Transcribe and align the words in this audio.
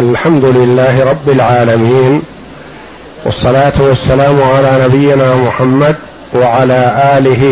الحمد 0.00 0.44
لله 0.44 1.04
رب 1.04 1.28
العالمين 1.28 2.22
والصلاة 3.24 3.72
والسلام 3.80 4.42
على 4.42 4.84
نبينا 4.84 5.36
محمد 5.36 5.96
وعلى 6.34 6.80
آله 7.16 7.42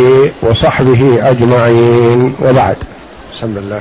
وصحبه 0.42 1.02
أجمعين 1.30 2.34
وبعد. 2.44 2.76
بسم 3.34 3.46
الله. 3.62 3.80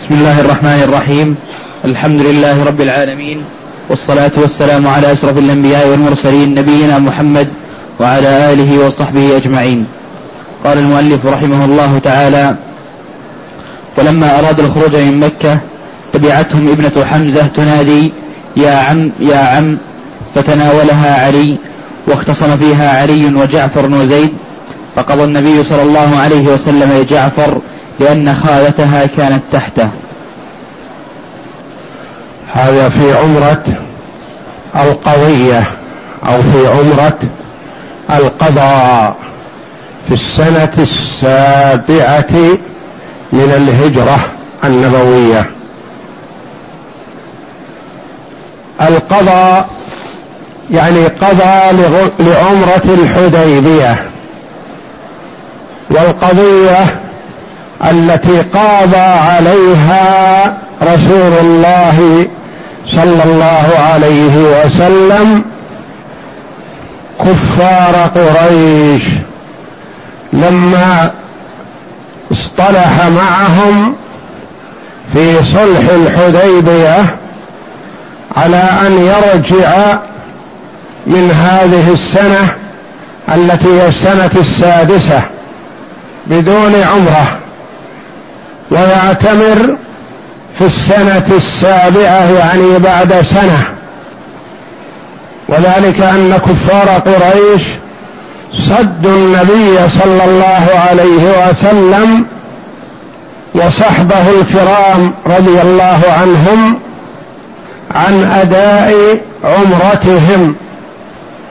بسم 0.00 0.12
الله 0.14 0.40
الرحمن 0.40 0.80
الرحيم. 0.88 1.36
الحمد 1.84 2.20
لله 2.20 2.64
رب 2.64 2.80
العالمين 2.80 3.44
والصلاة 3.88 4.32
والسلام 4.36 4.88
على 4.88 5.12
أشرف 5.12 5.38
الأنبياء 5.38 5.88
والمرسلين 5.88 6.54
نبينا 6.54 6.98
محمد 6.98 7.48
وعلى 8.00 8.52
آله 8.52 8.86
وصحبه 8.86 9.36
أجمعين. 9.36 9.86
قال 10.64 10.78
المؤلف 10.78 11.26
رحمه 11.26 11.64
الله 11.64 11.98
تعالى 12.04 12.54
ولما 13.98 14.38
أراد 14.38 14.60
الخروج 14.60 14.96
من 14.96 15.20
مكة 15.20 15.58
تبعتهم 16.12 16.68
ابنة 16.68 17.04
حمزة 17.04 17.46
تنادي 17.46 18.12
يا 18.56 18.74
عم 18.74 19.10
يا 19.20 19.36
عم. 19.36 19.78
فتناولها 20.34 21.26
علي 21.26 21.58
واختصم 22.06 22.56
فيها 22.56 23.00
علي 23.00 23.34
وجعفر 23.34 23.90
وزيد 23.90 24.32
فقضى 24.96 25.24
النبي 25.24 25.64
صلى 25.64 25.82
الله 25.82 26.16
عليه 26.16 26.48
وسلم 26.48 26.92
لجعفر 27.00 27.60
لأن 28.00 28.34
خالتها 28.34 29.06
كانت 29.06 29.42
تحته. 29.52 29.88
هذا 32.52 32.88
في 32.88 33.12
عمرة 33.12 33.64
القضية 34.76 35.62
أو 36.26 36.42
في 36.42 36.66
عمرة 36.66 37.18
القضاء. 38.10 39.16
في 40.08 40.14
السنة 40.14 40.72
السابعة 40.78 42.58
من 43.32 43.52
الهجرة 43.56 44.18
النبوية. 44.64 45.50
القضاء 48.80 49.68
يعني 50.70 51.06
قضى 51.06 51.82
لعمرة 52.18 52.82
الحديبية. 52.84 54.04
والقضية 55.90 57.00
التي 57.90 58.42
قاضى 58.42 58.96
عليها 58.96 60.58
رسول 60.82 61.32
الله 61.40 62.26
صلى 62.86 63.24
الله 63.24 63.68
عليه 63.92 64.36
وسلم 64.36 65.44
كفار 67.20 68.10
قريش. 68.14 69.02
لما 70.32 71.10
اصطلح 72.32 73.06
معهم 73.06 73.96
في 75.12 75.38
صلح 75.44 75.90
الحديبية 75.94 77.16
على 78.36 78.56
أن 78.86 78.92
يرجع 78.92 79.98
من 81.06 81.30
هذه 81.30 81.92
السنة 81.92 82.48
التي 83.34 83.68
هي 83.68 83.88
السنة 83.88 84.30
السادسة 84.36 85.22
بدون 86.26 86.74
عمرة 86.74 87.38
ويعتمر 88.70 89.76
في 90.58 90.64
السنة 90.64 91.26
السابعة 91.36 92.30
يعني 92.30 92.78
بعد 92.78 93.22
سنة. 93.22 93.64
وذلك 95.48 96.00
أن 96.00 96.38
كفار 96.38 96.88
قريش 96.88 97.62
صدوا 98.58 99.16
النبي 99.16 99.88
صلى 99.88 100.24
الله 100.24 100.66
عليه 100.88 101.48
وسلم 101.48 102.26
وصحبه 103.54 104.30
الكرام 104.40 105.14
رضي 105.26 105.62
الله 105.62 106.00
عنهم 106.20 106.78
عن 107.94 108.32
أداء 108.32 109.18
عمرتهم 109.44 110.56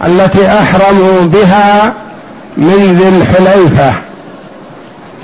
التي 0.05 0.47
أحرموا 0.47 1.21
بها 1.21 1.93
من 2.57 2.95
ذي 2.99 3.07
الحليفة 3.17 3.93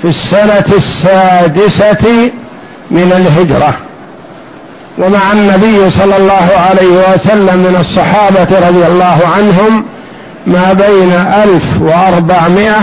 في 0.02 0.08
السنة 0.08 0.76
السادسة 0.76 2.30
من 2.90 3.12
الهجرة. 3.16 3.76
ومع 4.98 5.32
النبي 5.32 5.90
صلى 5.90 6.16
الله 6.16 6.48
عليه 6.56 7.14
وسلم 7.14 7.58
من 7.58 7.76
الصحابة 7.80 8.68
رضي 8.68 8.86
الله 8.86 9.18
عنهم 9.36 9.84
ما 10.46 10.72
بين 10.72 11.12
ألف 11.12 11.80
وأربعمائة 11.80 12.80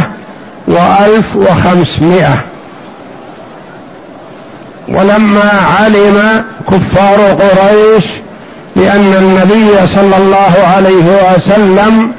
وألف 0.68 1.36
وخمسمائة. 1.36 2.38
ولما 4.88 5.52
علم 5.80 6.44
كفار 6.72 7.20
قريش 7.20 8.06
بأن 8.76 9.14
النبي 9.14 9.88
صلى 9.88 10.18
الله 10.18 10.54
عليه 10.76 11.34
وسلم 11.36 12.12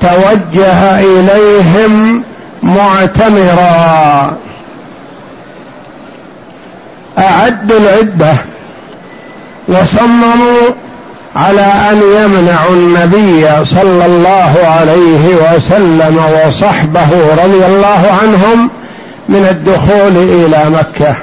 توجه 0.00 1.00
إليهم 1.00 2.24
معتمرا. 2.62 4.32
أعدوا 7.18 7.78
العدة 7.78 8.34
وصمموا 9.68 10.70
على 11.36 11.72
أن 11.90 12.02
يمنعوا 12.16 12.72
النبي 12.72 13.64
صلى 13.64 14.06
الله 14.06 14.54
عليه 14.64 15.36
وسلم 15.36 16.20
وصحبه 16.46 17.08
رضي 17.44 17.66
الله 17.66 18.18
عنهم 18.22 18.70
من 19.28 19.46
الدخول 19.50 20.16
إلى 20.16 20.70
مكة. 20.70 21.16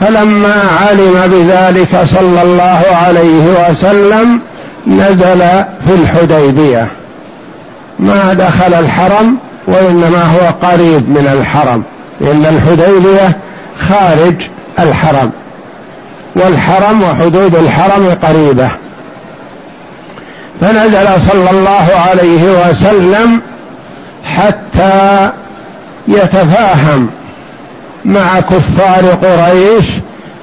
فلما 0.00 0.54
علم 0.80 1.14
بذلك 1.26 2.04
صلى 2.20 2.42
الله 2.42 2.82
عليه 2.92 3.70
وسلم 3.70 4.40
نزل 4.86 5.38
في 5.86 5.94
الحديبية. 5.94 6.88
ما 7.98 8.34
دخل 8.34 8.74
الحرم 8.74 9.38
وإنما 9.66 10.22
هو 10.22 10.68
قريب 10.68 11.08
من 11.08 11.38
الحرم 11.40 11.82
لأن 12.20 12.46
الحديبية 12.46 13.36
خارج 13.88 14.36
الحرم. 14.78 15.30
والحرم 16.36 17.02
وحدود 17.02 17.54
الحرم 17.54 18.16
قريبة. 18.22 18.68
فنزل 20.60 21.20
صلى 21.30 21.50
الله 21.50 21.86
عليه 22.08 22.70
وسلم 22.70 23.40
حتى 24.24 25.30
يتفاهم 26.08 27.10
مع 28.04 28.40
كفار 28.40 29.10
قريش 29.10 29.84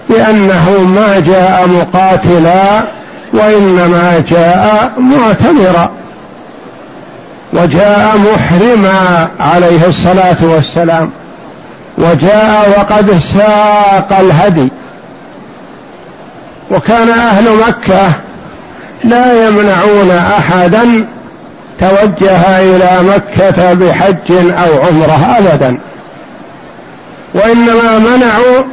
بأنه 0.10 0.80
ما 0.80 1.20
جاء 1.20 1.68
مقاتلا 1.68 2.84
وإنما 3.34 4.24
جاء 4.30 4.94
معتمرا. 5.00 5.92
وجاء 7.54 8.18
محرما 8.18 9.28
عليه 9.40 9.86
الصلاة 9.88 10.38
والسلام. 10.42 11.12
وجاء 11.98 12.70
وقد 12.78 13.20
ساق 13.34 14.20
الهدي. 14.20 14.72
وكان 16.72 17.10
أهل 17.10 17.46
مكة 17.68 18.10
لا 19.04 19.48
يمنعون 19.48 20.12
أحدا 20.12 21.06
توجه 21.80 22.60
إلى 22.60 23.00
مكة 23.04 23.74
بحج 23.74 24.32
أو 24.32 24.84
عمرة 24.84 25.38
ابدا. 25.38 25.78
وإنما 27.34 28.00
منعوا 28.00 28.64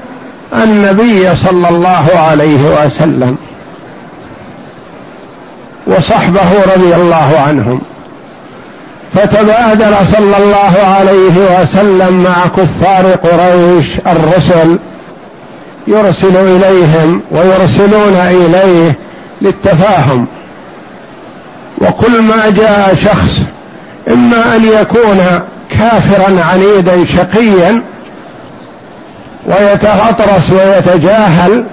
النبي 0.55 1.37
صلى 1.37 1.69
الله 1.69 2.07
عليه 2.17 2.83
وسلم 2.83 3.37
وصحبه 5.87 6.65
رضي 6.77 6.95
الله 6.95 7.41
عنهم. 7.47 7.81
فتبادل 9.15 9.95
صلى 10.13 10.37
الله 10.37 10.79
عليه 10.83 11.61
وسلم 11.61 12.25
مع 12.25 12.47
كفار 12.57 13.07
قريش 13.13 13.87
الرسل 14.07 14.79
يرسل 15.87 16.37
إليهم 16.37 17.23
ويرسلون 17.31 18.15
إليه 18.15 18.99
للتفاهم. 19.43 20.27
وكل 21.79 22.23
ما 22.23 22.51
جاء 22.51 22.95
شخص 23.05 23.39
إما 24.09 24.57
أن 24.57 24.65
يكون 24.65 25.41
كافرا 25.71 26.45
عنيدا 26.45 27.05
شقيا 27.05 27.83
ويتغطرس 29.49 30.51
ويتجاهل 30.53 31.65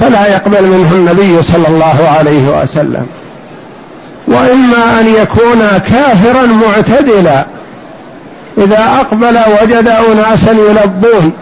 فلا 0.00 0.26
يقبل 0.26 0.62
منه 0.62 0.92
النبي 0.94 1.42
صلى 1.42 1.68
الله 1.68 2.08
عليه 2.18 2.62
وسلم. 2.62 3.06
وإما 4.28 5.00
أن 5.00 5.06
يكون 5.06 5.60
كافرا 5.90 6.46
معتدلا 6.46 7.46
إذا 8.58 8.78
أقبل 8.78 9.38
وجد 9.62 9.88
اناسا 9.88 10.50
يلبون 10.50 11.32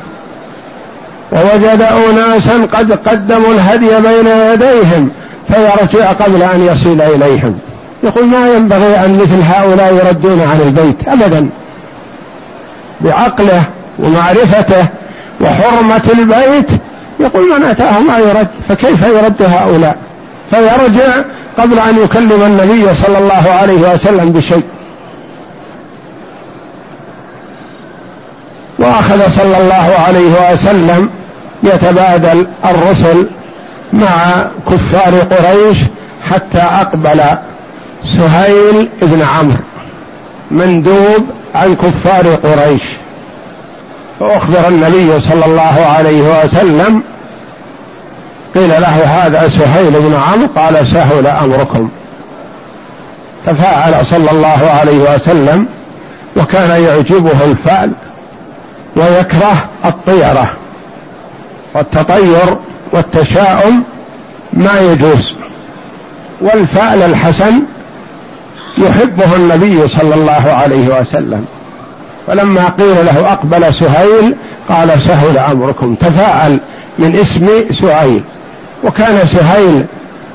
ووجد 1.33 1.83
اناسا 1.83 2.69
قد 2.73 2.93
قدموا 2.93 3.55
الهدي 3.55 3.89
بين 3.89 4.27
يديهم 4.27 5.11
فيرجع 5.49 6.13
قبل 6.13 6.43
أن 6.43 6.67
يصل 6.73 7.01
إليهم. 7.01 7.59
يقول 8.03 8.25
ما 8.25 8.47
ينبغي 8.47 9.05
أن 9.05 9.19
مثل 9.23 9.43
هؤلاء 9.43 9.95
يردون 9.95 10.41
عن 10.41 10.61
البيت 10.61 11.09
ابدا 11.09 11.49
بعقله 13.01 13.63
ومعرفته 14.01 14.87
وحرمة 15.41 16.03
البيت 16.19 16.71
يقول 17.21 17.61
من 17.61 17.67
أتاه 17.67 18.01
ما 18.01 18.19
يرد 18.19 18.49
فكيف 18.69 19.03
يرد 19.03 19.43
هؤلاء؟ 19.43 19.97
فيرجع 20.51 21.25
قبل 21.59 21.79
أن 21.79 21.99
يكلم 21.99 22.43
النبي 22.43 22.95
صلى 22.95 23.19
الله 23.19 23.51
عليه 23.51 23.93
وسلم 23.93 24.33
بشيء. 24.33 24.63
وأخذ 28.79 29.31
صلى 29.31 29.59
الله 29.59 29.95
عليه 30.07 30.53
وسلم 30.53 31.11
يتبادل 31.63 32.47
الرسل 32.65 33.29
مع 33.93 34.47
كفار 34.71 35.15
قريش 35.21 35.79
حتى 36.31 36.59
أقبل 36.59 37.23
سهيل 38.05 38.89
بن 39.03 39.23
عمرو 39.23 39.63
مندوب 40.51 41.27
عن 41.55 41.77
كفار 41.77 42.27
قريش. 42.35 42.83
فأخبر 44.21 44.69
النبي 44.69 45.21
صلى 45.21 45.45
الله 45.47 45.87
عليه 45.87 46.43
وسلم 46.45 47.03
قيل 48.55 48.69
له 48.69 49.05
هذا 49.05 49.49
سهيل 49.49 49.91
بن 49.91 50.15
عمرو؟ 50.15 50.47
قال 50.57 50.87
سهل 50.87 51.27
أمركم. 51.27 51.89
تفاعل 53.47 54.07
صلى 54.07 54.31
الله 54.31 54.71
عليه 54.71 55.15
وسلم 55.15 55.67
وكان 56.37 56.83
يعجبه 56.83 57.45
الفعل 57.45 57.93
ويكره 58.97 59.65
الطيرة 59.85 60.51
والتطير 61.75 62.57
والتشاؤم 62.93 63.85
ما 64.53 64.81
يجوز. 64.81 65.35
والفعل 66.41 67.03
الحسن 67.03 67.63
يحبه 68.79 69.37
النبي 69.37 69.89
صلى 69.89 70.15
الله 70.15 70.53
عليه 70.53 71.01
وسلم. 71.01 71.47
فلما 72.27 72.69
قيل 72.69 73.07
له 73.07 73.33
أقبل 73.33 73.75
سهيل 73.75 74.35
قال 74.69 75.03
سهل 75.03 75.39
أمركم 75.39 75.95
تفاعل 75.95 76.61
من 76.99 77.17
اسم 77.17 77.49
سهيل. 77.81 78.23
وكان 78.85 79.27
سهيل 79.27 79.85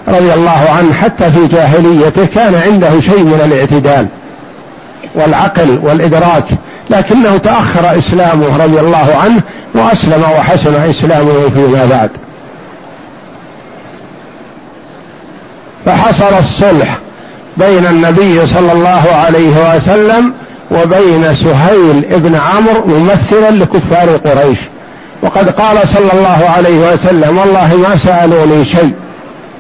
رضي 0.08 0.34
الله 0.34 0.70
عنه 0.70 0.94
حتى 0.94 1.32
في 1.32 1.48
جاهليته 1.48 2.26
كان 2.26 2.56
عنده 2.56 3.02
شيء 3.02 3.24
من 3.24 3.42
الاعتدال 3.46 4.08
والعقل 5.16 5.80
والإدراك 5.84 6.46
لكنه 6.90 7.38
تأخر 7.38 7.98
إسلامه 7.98 8.58
رضي 8.58 8.80
الله 8.80 9.16
عنه 9.16 9.42
وأسلم 9.76 10.24
وحسن 10.38 10.84
إسلامه 10.84 11.50
فيما 11.54 11.86
بعد. 11.86 12.10
فحصل 15.86 16.38
الصلح 16.38 16.98
بين 17.58 17.86
النبي 17.86 18.48
صلى 18.48 18.72
الله 18.72 19.04
عليه 19.14 19.76
وسلم 19.76 20.34
وبين 20.72 21.36
سهيل 21.36 22.06
ابن 22.12 22.36
عمرو 22.36 22.86
ممثلا 22.88 23.52
لكفار 23.52 24.10
قريش. 24.10 24.58
وقد 25.22 25.50
قال 25.50 25.88
صلى 25.88 26.14
الله 26.14 26.50
عليه 26.50 26.94
وسلم 26.94 27.38
والله 27.38 27.76
ما 27.78 27.98
سألوني 27.98 28.66
شيء. 28.66 28.94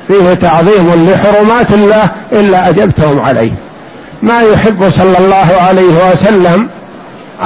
فيه 0.08 0.34
تعظيم 0.34 1.10
لحرمات 1.10 1.72
الله 1.72 2.04
إلا 2.32 2.70
أجبتهم 2.70 3.20
عليه. 3.20 3.52
ما 4.22 4.42
يحب 4.42 4.90
صلى 4.90 5.18
الله 5.18 5.62
عليه 5.62 6.12
وسلم 6.12 6.70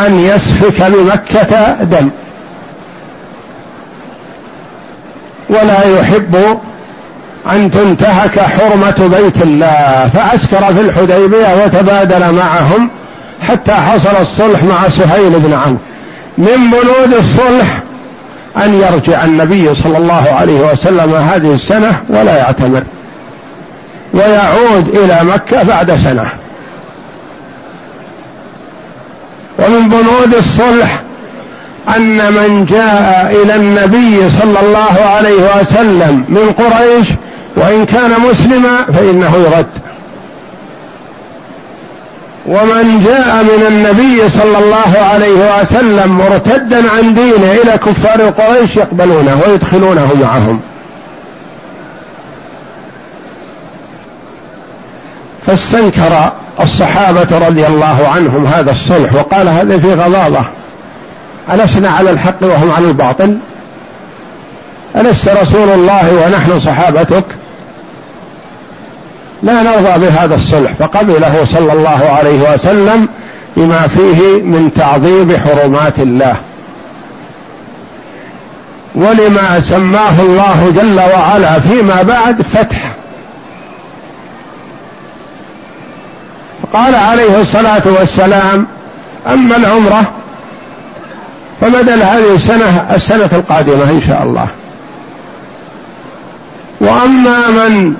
أن 0.05 0.19
يسفك 0.19 0.91
بمكة 0.91 1.83
دم. 1.83 2.09
ولا 5.49 5.99
يحب 5.99 6.57
أن 7.51 7.71
تنتهك 7.71 8.39
حرمة 8.39 9.17
بيت 9.17 9.41
الله. 9.41 10.09
فعسكر 10.13 10.73
في 10.73 10.81
الحديبية 10.81 11.63
وتبادل 11.65 12.33
معهم 12.33 12.89
حتى 13.41 13.73
حصل 13.73 14.21
الصلح 14.21 14.63
مع 14.63 14.89
سهيل 14.89 15.29
بن 15.29 15.53
عمرو 15.53 15.77
من 16.37 16.71
بنود 16.71 17.13
الصلح 17.17 17.79
أن 18.57 18.73
يرجع 18.73 19.25
النبي 19.25 19.75
صلى 19.75 19.97
الله 19.97 20.29
عليه 20.31 20.71
وسلم 20.71 21.13
هذه 21.13 21.53
السنة 21.53 21.99
ولا 22.09 22.37
يعتمر. 22.37 22.83
ويعود 24.13 24.87
إلى 24.87 25.19
مكة 25.23 25.63
بعد 25.63 25.93
سنة. 25.93 26.25
ومن 29.59 29.89
بنود 29.89 30.33
الصلح 30.33 31.01
أن 31.95 32.33
من 32.33 32.65
جاء 32.65 33.35
إلى 33.43 33.55
النبي 33.55 34.29
صلى 34.29 34.59
الله 34.59 35.05
عليه 35.05 35.59
وسلم 35.59 36.25
من 36.29 36.51
قريش 36.51 37.07
وإن 37.55 37.85
كان 37.85 38.11
مسلما 38.19 38.85
فإنه 38.85 39.35
يرد 39.35 39.88
ومن 42.49 43.03
جاء 43.05 43.43
من 43.43 43.65
النبي 43.67 44.29
صلى 44.29 44.57
الله 44.57 45.03
عليه 45.03 45.61
وسلم 45.61 46.17
مرتدا 46.17 46.89
عن 46.89 47.13
دينه 47.13 47.51
إلى 47.63 47.77
كفار 47.77 48.29
قريش 48.29 48.75
يقبلونه 48.75 49.41
ويدخلونه 49.47 50.09
معهم. 50.21 50.59
فاستنكر 55.47 56.31
الصحابة 56.59 57.47
رضي 57.47 57.67
الله 57.67 58.07
عنهم 58.07 58.45
هذا 58.45 58.71
الصلح 58.71 59.13
وقال 59.13 59.47
هذا 59.47 59.79
في 59.79 59.93
غضاضة 59.93 60.45
ألسنا 61.51 61.89
على 61.89 62.11
الحق 62.11 62.43
وهم 62.43 62.71
على 62.71 62.87
الباطل؟ 62.87 63.37
ألست 64.95 65.29
رسول 65.29 65.69
الله 65.69 66.23
ونحن 66.25 66.59
صحابتك؟ 66.59 67.25
لا 69.43 69.63
نرضى 69.63 70.07
بهذا 70.07 70.35
الصلح 70.35 70.71
فقبله 70.79 71.45
صلى 71.45 71.73
الله 71.73 72.09
عليه 72.09 72.53
وسلم 72.53 73.09
بما 73.57 73.87
فيه 73.87 74.41
من 74.41 74.73
تعظيم 74.73 75.37
حرمات 75.37 75.99
الله. 75.99 76.35
ولما 78.95 79.59
سماه 79.59 80.19
الله 80.19 80.73
جل 80.75 80.99
وعلا 80.99 81.59
فيما 81.59 82.01
بعد 82.01 82.41
فتح. 82.41 82.95
قال 86.73 86.95
عليه 86.95 87.41
الصلاة 87.41 87.81
والسلام 87.85 88.67
أما 89.27 89.55
العمرة 89.55 90.11
فبدل 91.61 92.01
هذه 92.01 92.35
السنة 92.35 92.87
السنة 92.95 93.29
القادمة 93.31 93.83
إن 93.83 94.01
شاء 94.07 94.23
الله. 94.23 94.47
وأما 96.81 97.49
من 97.49 97.95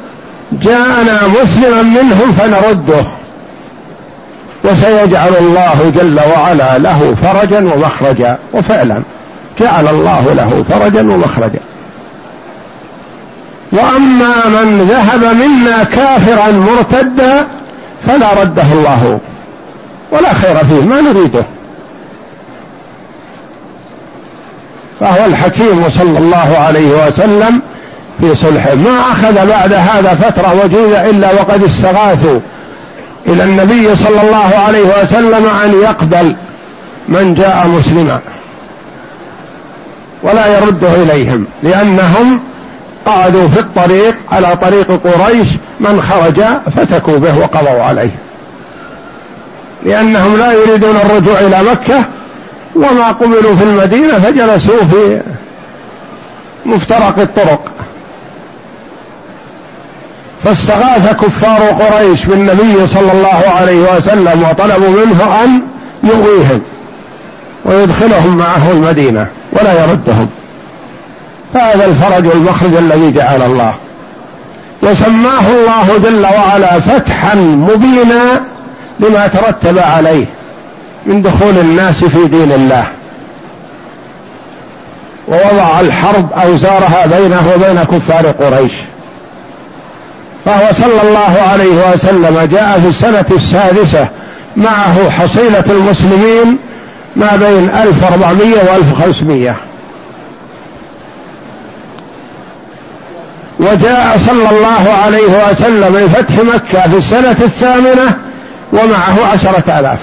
جاءنا 0.52 1.20
مسلما 1.44 1.82
منهم 1.82 2.32
فنرده 2.32 3.06
وسيجعل 4.64 5.36
الله 5.40 5.92
جل 5.96 6.20
وعلا 6.36 6.78
له 6.78 7.16
فرجا 7.24 7.60
ومخرجا 7.60 8.38
وفعلا 8.54 9.02
جعل 9.60 9.88
الله 9.88 10.34
له 10.34 10.64
فرجا 10.70 11.02
ومخرجا. 11.02 11.60
وأما 13.72 14.48
من 14.48 14.78
ذهب 14.90 15.24
منا 15.24 15.84
كافرا 15.84 16.52
مرتدا 16.52 17.48
فلا 18.08 18.34
رده 18.42 18.64
الله 18.74 19.20
ولا 20.12 20.34
خير 20.34 20.56
فيه 20.56 20.88
ما 20.88 21.02
نريده. 21.02 21.44
فهو 25.00 25.26
الحكيم 25.26 25.90
صلى 25.90 26.20
الله 26.20 26.58
عليه 26.58 27.08
وسلم 27.08 27.62
في 28.22 28.36
صلحه 28.36 28.76
ما 28.76 29.00
أخذ 29.00 29.48
بعد 29.48 29.74
هذا 29.74 30.16
فترة 30.16 30.64
وجيزة 30.64 31.10
إلا 31.10 31.32
وقد 31.34 31.64
استغاثوا 31.64 32.40
إلى 33.28 33.44
النبي 33.44 33.96
صلى 33.96 34.22
الله 34.22 34.58
عليه 34.58 35.02
وسلم 35.02 35.48
أن 35.64 35.82
يقبل 35.82 36.36
من 37.10 37.34
جاء 37.34 37.68
مسلما 37.68 38.20
ولا 40.24 40.48
يرده 40.48 40.96
إليهم 41.04 41.46
لأنهم 41.64 42.40
قعدوا 43.06 43.48
في 43.48 43.60
الطريق 43.60 44.16
على 44.32 44.58
طريق 44.58 45.08
قريش 45.08 45.48
من 45.80 46.02
خرج 46.02 46.42
فتكوا 46.76 47.18
به 47.18 47.38
وقضوا 47.38 47.84
عليه. 47.84 48.10
لأنهم 49.86 50.38
لا 50.38 50.52
يريدون 50.52 50.96
الرجوع 50.96 51.40
إلى 51.40 51.64
مكة 51.64 52.04
وما 52.76 53.12
قبلوا 53.12 53.56
في 53.56 53.64
المدينة 53.64 54.20
فجلسوا 54.20 54.84
في 54.84 55.22
مفترق 56.66 57.20
الطرق. 57.20 57.72
فاستغاث 60.50 61.14
كفار 61.14 61.62
قريش 61.62 62.26
بالنبي 62.26 62.88
صلى 62.88 63.12
الله 63.12 63.44
عليه 63.60 63.98
وسلم 63.98 64.46
وطلبوا 64.50 65.06
منه 65.06 65.44
أن 65.44 65.62
يغويهم 66.04 66.62
ويدخلهم 67.66 68.38
معه 68.38 68.72
المدينة 68.72 69.28
ولا 69.52 69.74
يردهم. 69.74 70.30
فهذا 71.54 71.86
الفرج 71.86 72.28
والمخرج 72.28 72.76
الذي 72.76 73.12
جعل 73.12 73.42
الله. 73.42 73.74
وسماه 74.84 75.48
الله 75.50 75.98
جل 75.98 76.26
وعلا 76.26 76.80
فتحا 76.80 77.36
مبينا 77.36 78.42
لما 79.00 79.28
ترتب 79.28 79.80
عليه 79.80 80.26
من 81.06 81.22
دخول 81.22 81.58
الناس 81.58 82.04
في 82.06 82.28
دين 82.28 82.52
الله. 82.52 82.88
ووضع 85.28 85.80
الحرب 85.80 86.34
أوزارها 86.34 87.06
بينه 87.06 87.54
وبين 87.56 87.84
كفار 87.84 88.26
قريش. 88.26 88.72
فهو 90.46 90.72
صلى 90.72 91.02
الله 91.02 91.42
عليه 91.52 91.92
وسلم 91.94 92.48
جاء 92.52 92.80
في 92.80 92.88
السنة 92.88 93.26
السادسة 93.32 94.08
معه 94.58 95.10
حصيلة 95.10 95.64
المسلمين 95.70 96.58
ما 97.16 97.36
بين 97.36 97.70
1400 97.70 98.72
و 98.72 98.76
1500 98.76 99.56
وجاء 103.60 104.18
صلى 104.18 104.50
الله 104.50 104.94
عليه 105.06 105.50
وسلم 105.50 105.98
لفتح 105.98 106.44
مكة 106.44 106.90
في 106.90 106.98
السنة 106.98 107.36
الثامنة 107.42 108.18
ومعه 108.74 109.26
عشرة 109.34 109.80
آلاف. 109.80 110.00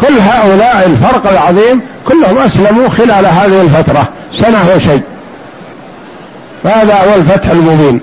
كل 0.00 0.18
هؤلاء 0.20 0.86
الفرق 0.86 1.30
العظيم 1.30 1.82
كلهم 2.08 2.38
أسلموا 2.38 2.88
خلال 2.88 3.26
هذه 3.26 3.60
الفترة 3.62 4.08
سنة 4.40 4.64
وشيء. 4.76 5.02
فهذا 6.64 6.94
هو 6.94 7.14
الفتح 7.16 7.50
المبين. 7.50 8.00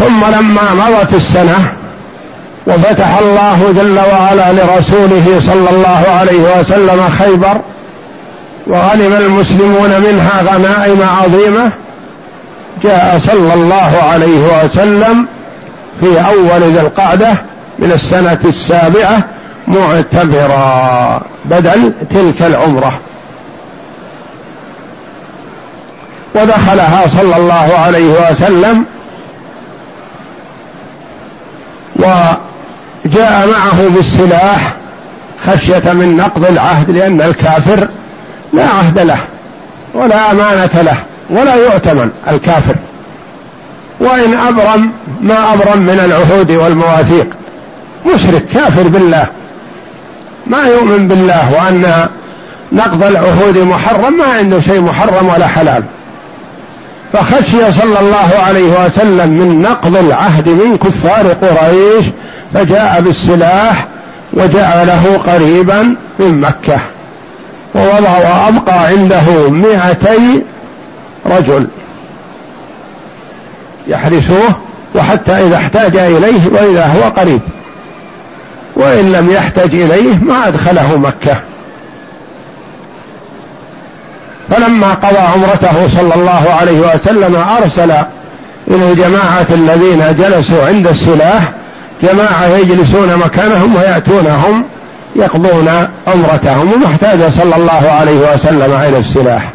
ثم 0.00 0.24
لما 0.24 0.74
مضت 0.74 1.14
السنة 1.14 1.72
وفتح 2.66 3.18
الله 3.18 3.72
جل 3.76 3.98
وعلا 4.12 4.52
لرسوله 4.52 5.40
صلى 5.40 5.70
الله 5.70 6.04
عليه 6.08 6.60
وسلم 6.60 7.08
خيبر 7.18 7.60
وغنم 8.66 9.12
المسلمون 9.12 9.90
منها 10.00 10.42
غنائم 10.42 11.02
عظيمة 11.02 11.72
جاء 12.82 13.18
صلى 13.18 13.54
الله 13.54 14.02
عليه 14.02 14.64
وسلم 14.64 15.26
في 16.00 16.20
أول 16.20 16.72
ذي 16.72 16.80
القعدة 16.80 17.32
من 17.78 17.92
السنة 17.92 18.38
السابعة 18.44 19.24
معتبرا 19.68 21.22
بدل 21.44 21.94
تلك 22.10 22.42
العمرة. 22.42 22.92
ودخلها 26.34 27.06
صلى 27.08 27.36
الله 27.36 27.78
عليه 27.78 28.30
وسلم 28.30 28.84
وجاء 32.00 33.48
معه 33.48 33.88
بالسلاح 33.96 34.72
خشية 35.46 35.92
من 35.92 36.16
نقض 36.16 36.44
العهد 36.44 36.90
لأن 36.90 37.20
الكافر 37.20 37.88
لا 38.52 38.64
عهد 38.64 38.98
له 38.98 39.18
ولا 39.94 40.30
أمانة 40.30 40.70
له 40.82 40.96
ولا 41.30 41.54
يؤتمن 41.54 42.10
الكافر. 42.28 42.74
وإن 44.00 44.34
أبرم 44.34 44.90
ما 45.20 45.54
أبرم 45.54 45.82
من 45.82 46.00
العهود 46.04 46.50
والمواثيق. 46.50 47.28
مشرك 48.14 48.44
كافر 48.44 48.88
بالله. 48.88 49.26
ما 50.46 50.62
يؤمن 50.62 51.08
بالله 51.08 51.54
وأن 51.54 52.08
نقض 52.72 53.02
العهود 53.02 53.58
محرم 53.58 54.18
ما 54.18 54.24
عنده 54.24 54.60
شيء 54.60 54.80
محرم 54.80 55.28
ولا 55.28 55.46
حلال. 55.46 55.82
فخشي 57.12 57.72
صلى 57.72 58.00
الله 58.00 58.38
عليه 58.46 58.84
وسلم 58.84 59.30
من 59.30 59.62
نقض 59.62 59.96
العهد 59.96 60.48
من 60.48 60.76
كفار 60.76 61.32
قريش 61.32 62.04
فجاء 62.54 63.00
بالسلاح 63.00 63.86
وجعله 64.32 65.20
قريبا 65.26 65.96
من 66.18 66.40
مكة. 66.40 66.78
ووضع 67.74 68.18
وأبقى 68.18 68.86
عنده 68.86 69.50
مئتي 69.50 70.42
رجل 71.26 71.66
يحرسوه 73.88 74.56
وحتى 74.94 75.32
إذا 75.32 75.56
احتاج 75.56 75.96
إليه 75.96 76.48
وإذا 76.52 76.86
هو 76.86 77.20
قريب. 77.20 77.40
وإن 78.76 79.12
لم 79.12 79.30
يحتج 79.30 79.74
إليه 79.74 80.18
ما 80.22 80.48
أدخله 80.48 80.96
مكة. 80.98 81.36
فلما 84.50 84.94
قضى 84.94 85.18
عمرته 85.18 85.88
صلى 85.88 86.14
الله 86.14 86.50
عليه 86.60 86.80
وسلم 86.80 87.36
أرسل 87.36 87.90
إلى 88.68 88.92
الجماعة 88.92 89.46
الذين 89.50 90.16
جلسوا 90.18 90.66
عند 90.66 90.86
السلاح 90.86 91.52
جماعة 92.02 92.46
يجلسون 92.46 93.16
مكانهم 93.16 93.76
ويأتونهم 93.76 94.64
يقضون 95.16 95.68
عمرتهم 96.06 96.72
وما 96.72 96.86
احتاج 96.86 97.28
صلى 97.28 97.56
الله 97.56 97.90
عليه 97.90 98.32
وسلم 98.34 98.80
إلى 98.88 98.98
السلاح. 98.98 99.50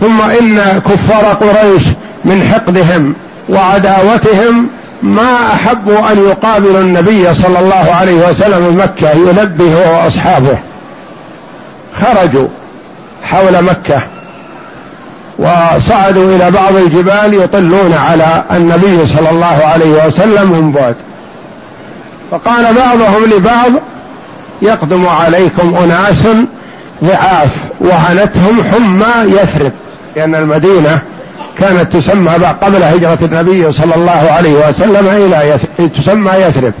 ثم 0.00 0.22
إن 0.22 0.80
كفار 0.80 1.24
قريش 1.24 1.82
من 2.24 2.42
حقدهم 2.52 3.14
وعداوتهم 3.48 4.68
ما 5.02 5.54
أحبوا 5.54 6.12
أن 6.12 6.18
يقابلوا 6.18 6.80
النبي 6.80 7.34
صلى 7.34 7.58
الله 7.58 7.94
عليه 7.94 8.28
وسلم 8.28 8.70
في 8.70 8.78
مكة 8.78 9.10
يلبي 9.10 9.74
هو 9.74 10.04
واصحابه 10.04 10.58
خرجوا 12.00 12.48
حول 13.22 13.62
مكة 13.62 14.02
وصعدوا 15.38 16.36
إلى 16.36 16.50
بعض 16.50 16.74
الجبال 16.76 17.34
يطلون 17.34 17.92
على 17.92 18.44
النبي 18.50 19.06
صلى 19.06 19.30
الله 19.30 19.64
عليه 19.64 20.06
وسلم 20.06 20.52
من 20.52 20.72
بعد. 20.72 20.96
فقال 22.30 22.74
بعضهم 22.74 23.24
لبعض 23.24 23.70
يقدم 24.62 25.08
عليكم 25.08 25.76
أناس 25.76 26.26
ضعاف 27.04 27.50
وهنتهم 27.80 28.62
حمى 28.64 29.32
يثرب 29.40 29.72
لأن 30.16 30.34
المدينة 30.34 30.98
كانت 31.58 31.96
تسمى 31.96 32.32
قبل 32.62 32.82
هجرة 32.82 33.18
النبي 33.22 33.72
صلى 33.72 33.94
الله 33.94 34.30
عليه 34.30 34.68
وسلم 34.68 35.06
إلى 35.06 35.50
يثرب 35.50 35.92
تسمى 35.92 36.32
يثرب. 36.32 36.72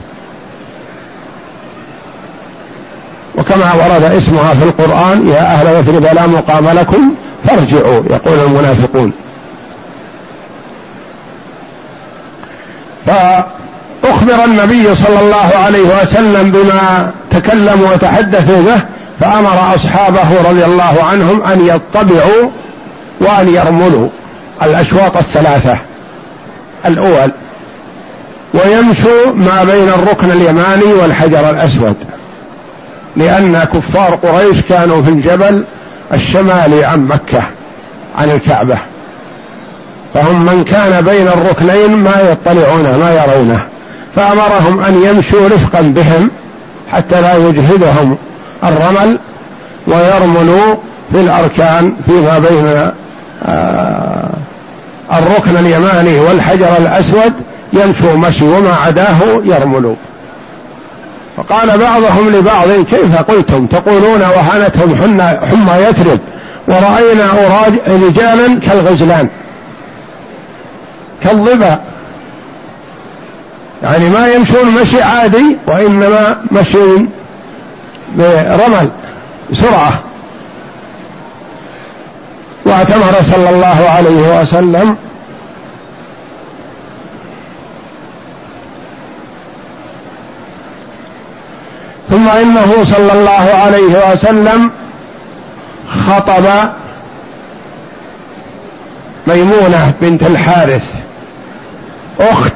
وكما 3.38 3.72
ورد 3.74 4.04
اسمها 4.04 4.54
في 4.54 4.64
القرآن 4.64 5.28
يا 5.28 5.40
أهل 5.40 5.66
يثرب 5.66 6.04
لا 6.14 6.26
مقام 6.26 6.68
لكم 6.68 7.14
فارجعوا 7.44 8.02
يقول 8.10 8.38
المنافقون. 8.38 9.12
ف 13.06 13.10
أخبر 14.04 14.44
النبي 14.44 14.94
صلى 14.94 15.20
الله 15.20 15.50
عليه 15.64 16.02
وسلم 16.02 16.50
بما 16.50 17.10
تكلموا 17.30 17.92
وتحدثوا 17.92 18.62
به 18.62 18.80
فأمر 19.20 19.74
أصحابه 19.74 20.50
رضي 20.50 20.64
الله 20.64 21.04
عنهم 21.04 21.42
أن 21.42 21.66
يطبعوا 21.66 22.50
وأن 23.20 23.48
يرملوا 23.48 24.08
الأشواط 24.62 25.16
الثلاثة. 25.16 25.78
الأول 26.86 27.32
ويمشوا 28.54 29.32
ما 29.34 29.64
بين 29.64 29.88
الركن 29.88 30.30
اليماني 30.30 30.92
والحجر 30.92 31.50
الأسود. 31.50 31.96
لأن 33.16 33.64
كفار 33.64 34.14
قريش 34.14 34.60
كانوا 34.68 35.02
في 35.02 35.10
الجبل 35.10 35.64
الشمالي 36.14 36.84
عن 36.84 37.00
مكة 37.00 37.42
عن 38.18 38.30
الكعبة. 38.30 38.78
فهم 40.14 40.44
من 40.44 40.64
كان 40.64 41.04
بين 41.04 41.28
الركنين 41.28 41.96
ما 41.96 42.20
يطلعون 42.32 42.82
ما 42.82 43.12
يرونه. 43.12 43.60
فأمرهم 44.16 44.82
أن 44.82 45.02
يمشوا 45.02 45.48
رفقا 45.48 45.80
بهم 45.80 46.30
حتى 46.92 47.20
لا 47.20 47.36
يجهدهم 47.36 48.16
الرمل 48.64 49.18
ويرملوا 49.86 50.74
في 51.12 51.20
الأركان 51.20 51.92
فيما 52.06 52.38
بين 52.38 52.90
آه، 53.46 54.28
الركن 55.12 55.56
اليماني 55.56 56.20
والحجر 56.20 56.76
الأسود. 56.78 57.32
يمشوا 57.72 58.16
مشي 58.16 58.44
وما 58.44 58.74
عداه 58.74 59.18
يرملوا. 59.44 59.96
فقال 61.36 61.78
بعضهم 61.78 62.30
لبعض 62.30 62.68
كيف 62.68 63.16
قلتم؟ 63.16 63.66
تقولون 63.66 64.22
وهنتهم 64.22 64.96
حمى 65.50 65.84
يثرب 65.84 66.18
ورأينا 66.68 67.32
رجالا 67.86 68.60
كالغزلان 68.60 69.28
كالظبا. 71.22 71.80
يعني 73.82 74.08
ما 74.08 74.28
يمشون 74.28 74.74
مشي 74.80 75.02
عادي 75.02 75.58
وإنما 75.66 76.36
مشي 76.52 77.06
برمل 78.16 78.88
بسرعة 79.50 80.00
واعتمر 82.66 83.22
صلى 83.22 83.50
الله 83.50 83.88
عليه 83.88 84.40
وسلم 84.40 84.96
ثم 92.14 92.28
إنه 92.28 92.84
صلى 92.84 93.12
الله 93.12 93.54
عليه 93.54 94.12
وسلم 94.12 94.70
خطب 95.90 96.44
ميمونة 99.26 99.94
بنت 100.00 100.22
الحارث 100.22 100.94
أخت 102.20 102.52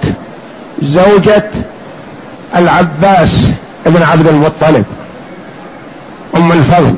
زوجة 0.82 1.50
العباس 2.56 3.30
بن 3.86 4.02
عبد 4.02 4.26
المطلب 4.26 4.84
أم 6.36 6.52
الفضل 6.52 6.94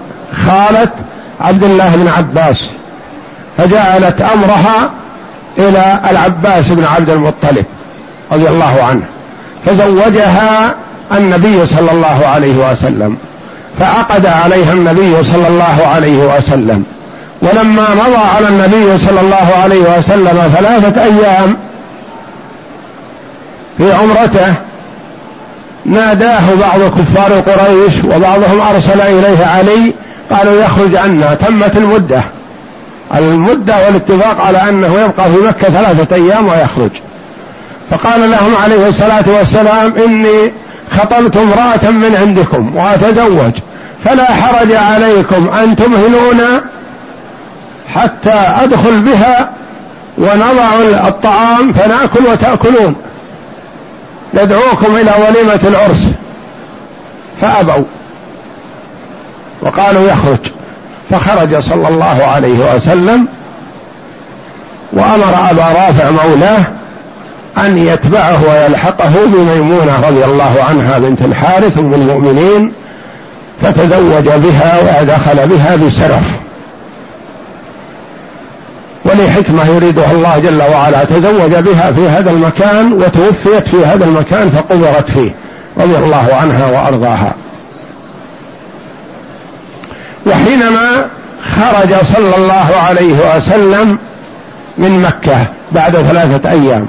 خالة 0.46 0.90
عبد 1.40 1.64
الله 1.64 1.96
بن 1.96 2.08
عباس 2.08 2.70
فجعلت 3.58 4.20
أمرها 4.20 4.90
إلى 5.58 6.00
العباس 6.10 6.68
بن 6.68 6.84
عبد 6.84 7.10
المطلب 7.10 7.64
رضي 8.32 8.48
الله 8.48 8.82
عنه 8.82 9.04
فزوجها 9.66 10.74
النبي 11.14 11.66
صلى 11.66 11.92
الله 11.92 12.26
عليه 12.26 12.70
وسلم. 12.70 13.16
فعقد 13.80 14.26
عليها 14.26 14.72
النبي 14.72 15.24
صلى 15.24 15.48
الله 15.48 15.86
عليه 15.94 16.36
وسلم. 16.36 16.84
ولما 17.42 17.94
مضى 17.94 18.16
على 18.16 18.48
النبي 18.48 18.98
صلى 18.98 19.20
الله 19.20 19.56
عليه 19.62 19.98
وسلم 19.98 20.52
ثلاثة 20.54 21.02
أيام 21.02 21.56
في 23.78 23.92
عمرته 23.92 24.54
ناداه 25.84 26.42
بعض 26.60 26.80
كفار 26.80 27.32
قريش 27.40 27.92
وبعضهم 28.04 28.60
أرسل 28.60 29.00
إليه 29.00 29.46
علي 29.46 29.94
قالوا 30.30 30.62
يخرج 30.62 30.96
عنا. 30.96 31.34
تمت 31.34 31.76
المدة. 31.76 32.22
المدة 33.16 33.84
والاتفاق 33.86 34.40
على 34.40 34.68
أنه 34.68 34.94
يبقى 35.00 35.30
في 35.30 35.36
مكة 35.46 35.68
ثلاثة 35.68 36.16
أيام 36.16 36.48
ويخرج. 36.48 36.90
فقال 37.90 38.30
لهم 38.30 38.56
عليه 38.62 38.88
الصلاة 38.88 39.24
والسلام 39.26 39.94
إني 40.06 40.52
خطبت 40.90 41.36
امرأة 41.36 41.90
من 41.90 42.16
عندكم 42.20 42.76
وأتزوج 42.76 43.52
فلا 44.04 44.24
حرج 44.24 44.72
عليكم 44.72 45.48
أن 45.48 45.76
تمهلون 45.76 46.60
حتى 47.94 48.32
أدخل 48.32 49.00
بها 49.00 49.50
ونضع 50.18 50.74
الطعام 51.08 51.72
فنأكل 51.72 52.26
وتأكلون. 52.32 52.96
ندعوكم 54.34 54.96
إلى 54.96 55.12
وليمة 55.26 55.60
العرس. 55.64 56.06
فأبوا. 57.40 57.84
وقالوا 59.62 60.10
يخرج. 60.10 60.38
فخرج 61.10 61.58
صلى 61.58 61.88
الله 61.88 62.24
عليه 62.24 62.74
وسلم 62.74 63.26
وأمر 64.92 65.50
أبا 65.50 65.62
رافع 65.62 66.10
مولاه 66.10 66.64
أن 67.66 67.78
يتبعه 67.78 68.38
ويلحقه 68.48 69.12
بميمونة 69.26 70.00
رضي 70.08 70.24
الله 70.24 70.64
عنها 70.68 70.98
بنت 70.98 71.20
الحارث 71.22 71.78
أم 71.78 71.94
المؤمنين 71.94 72.72
فتزوج 73.62 74.28
بها 74.28 75.00
ودخل 75.00 75.48
بها 75.48 75.76
بسرف. 75.76 76.22
ولحكمة 79.04 79.66
يريدها 79.74 80.12
الله 80.12 80.38
جل 80.38 80.62
وعلا 80.62 81.04
تزوج 81.04 81.50
بها 81.50 81.92
في 81.92 82.08
هذا 82.08 82.30
المكان 82.30 82.92
وتوفيت 82.92 83.68
في 83.68 83.84
هذا 83.86 84.04
المكان 84.04 84.50
فقبرت 84.50 85.10
فيه 85.10 85.30
رضي 85.78 85.96
الله 85.96 86.28
عنها 86.34 86.70
وأرضاها. 86.70 87.34
وحينما 90.26 91.06
خرج 91.42 91.94
صلى 92.16 92.36
الله 92.36 92.76
عليه 92.88 93.36
وسلم 93.36 93.98
من 94.78 95.00
مكة 95.00 95.46
بعد 95.72 95.96
ثلاثة 95.96 96.50
أيام 96.50 96.86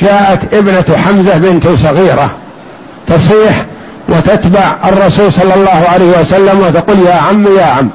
جاءت 0.00 0.54
ابنة 0.54 0.96
حمزة 0.96 1.38
بنت 1.38 1.68
صغيرة 1.68 2.30
تصيح 3.06 3.64
وتتبع 4.08 4.76
الرسول 4.84 5.32
صلى 5.32 5.54
الله 5.54 5.84
عليه 5.88 6.20
وسلم 6.20 6.60
وتقول 6.60 6.98
يا 7.06 7.14
عم 7.14 7.56
يا 7.56 7.64
عم. 7.64 7.88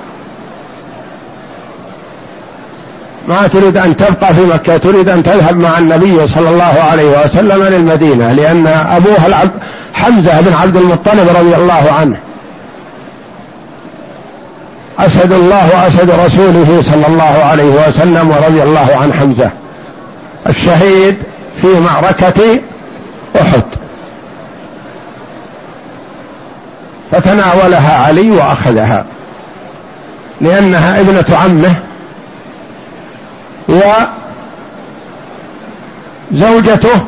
ما 3.27 3.47
تريد 3.47 3.77
أن 3.77 3.97
تبقى 3.97 4.33
في 4.33 4.41
مكة 4.41 4.77
تريد 4.77 5.09
أن 5.09 5.23
تذهب 5.23 5.61
مع 5.61 5.77
النبي 5.77 6.27
صلى 6.27 6.49
الله 6.49 6.81
عليه 6.91 7.21
وسلم 7.21 7.63
للمدينة 7.63 8.33
لأن 8.33 8.67
أبوها 8.67 9.27
العب 9.27 9.49
حمزة 9.93 10.41
بن 10.41 10.53
عبد 10.53 10.75
المطلب 10.75 11.29
رضي 11.37 11.55
الله 11.55 11.91
عنه. 11.91 12.17
أسد 14.99 15.33
الله 15.33 15.69
وأسد 15.73 16.09
رسوله 16.25 16.81
صلى 16.81 17.07
الله 17.07 17.45
عليه 17.45 17.87
وسلم 17.87 18.29
ورضي 18.29 18.63
الله 18.63 18.97
عن 19.01 19.13
حمزة. 19.13 19.51
الشهيد 20.49 21.15
في 21.61 21.79
معركة 21.79 22.59
أحد. 23.41 23.63
فتناولها 27.11 27.97
علي 27.97 28.31
وأخذها 28.31 29.05
لأنها 30.41 30.99
ابنة 30.99 31.25
عمه 31.37 31.75
وزوجته 36.31 37.03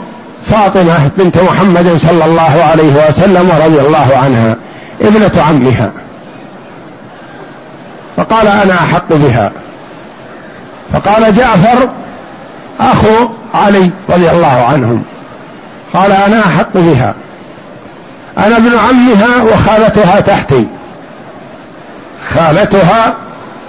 فاطمة 0.46 1.12
بنت 1.18 1.38
محمد 1.38 1.98
صلى 1.98 2.26
الله 2.26 2.64
عليه 2.64 3.08
وسلم 3.08 3.50
ورضي 3.50 3.82
الله 3.82 4.18
عنها 4.18 4.58
ابنة 5.02 5.44
عمها. 5.44 5.92
فقال 8.18 8.48
أنا 8.48 8.74
أحق 8.74 9.14
بها. 9.14 9.52
فقال 10.94 11.36
جعفر 11.36 11.90
أخو 12.80 13.41
علي 13.54 13.90
رضي 14.10 14.30
الله 14.30 14.48
عنهم. 14.48 15.04
قال 15.94 16.12
أنا 16.12 16.46
أحق 16.46 16.74
بها. 16.74 17.14
أنا 18.38 18.58
ابن 18.58 18.78
عمها 18.78 19.44
وخالتها 19.44 20.20
تحتي. 20.20 20.68
خالتها 22.34 23.16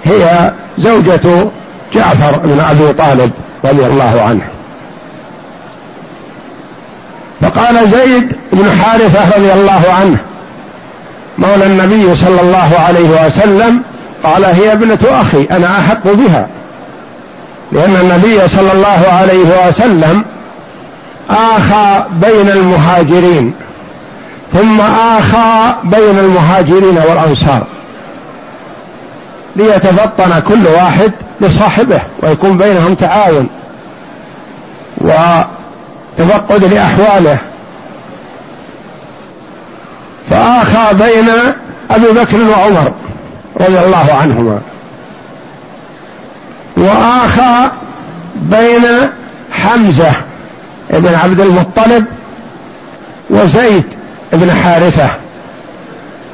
هي 0.03 0.51
زوجة 0.77 1.49
جعفر 1.93 2.39
بن 2.39 2.59
أبي 2.59 2.93
طالب 2.93 3.31
رضي 3.65 3.85
الله 3.85 4.21
عنه. 4.21 4.47
فقال 7.41 7.89
زيد 7.89 8.37
بن 8.53 8.71
حارثة 8.71 9.37
رضي 9.37 9.53
الله 9.53 9.93
عنه 9.99 10.17
مولى 11.37 11.65
النبي 11.65 12.15
صلى 12.15 12.41
الله 12.41 12.79
عليه 12.87 13.25
وسلم 13.25 13.81
قال 14.23 14.45
هي 14.45 14.73
ابنة 14.73 14.99
أخي 15.03 15.47
أنا 15.51 15.79
أحق 15.79 16.03
بها. 16.03 16.47
لأن 17.71 17.95
النبي 17.95 18.47
صلى 18.47 18.71
الله 18.73 19.11
عليه 19.11 19.67
وسلم 19.67 20.25
آخى 21.29 22.03
بين 22.11 22.49
المهاجرين 22.49 23.53
ثم 24.53 24.81
آخى 24.81 25.75
بين 25.83 26.19
المهاجرين 26.19 26.97
والأنصار. 26.97 27.63
ليتفطن 29.55 30.39
كل 30.39 30.67
واحد 30.67 31.11
لصاحبه 31.41 32.01
ويكون 32.23 32.57
بينهم 32.57 32.95
تعاون. 32.95 33.49
وتفقد 35.01 36.63
لأحواله. 36.63 37.37
فآخى 40.29 40.93
بين 40.93 41.29
أبي 41.91 42.07
بكر 42.07 42.37
وعمر 42.49 42.91
رضي 43.61 43.79
الله 43.79 44.13
عنهما. 44.13 44.61
وآخى 46.77 47.71
بين 48.35 49.09
حمزة 49.51 50.11
بن 50.89 51.15
عبد 51.15 51.39
المطلب 51.39 52.05
وزيد 53.29 53.83
بن 54.33 54.51
حارثة 54.51 55.09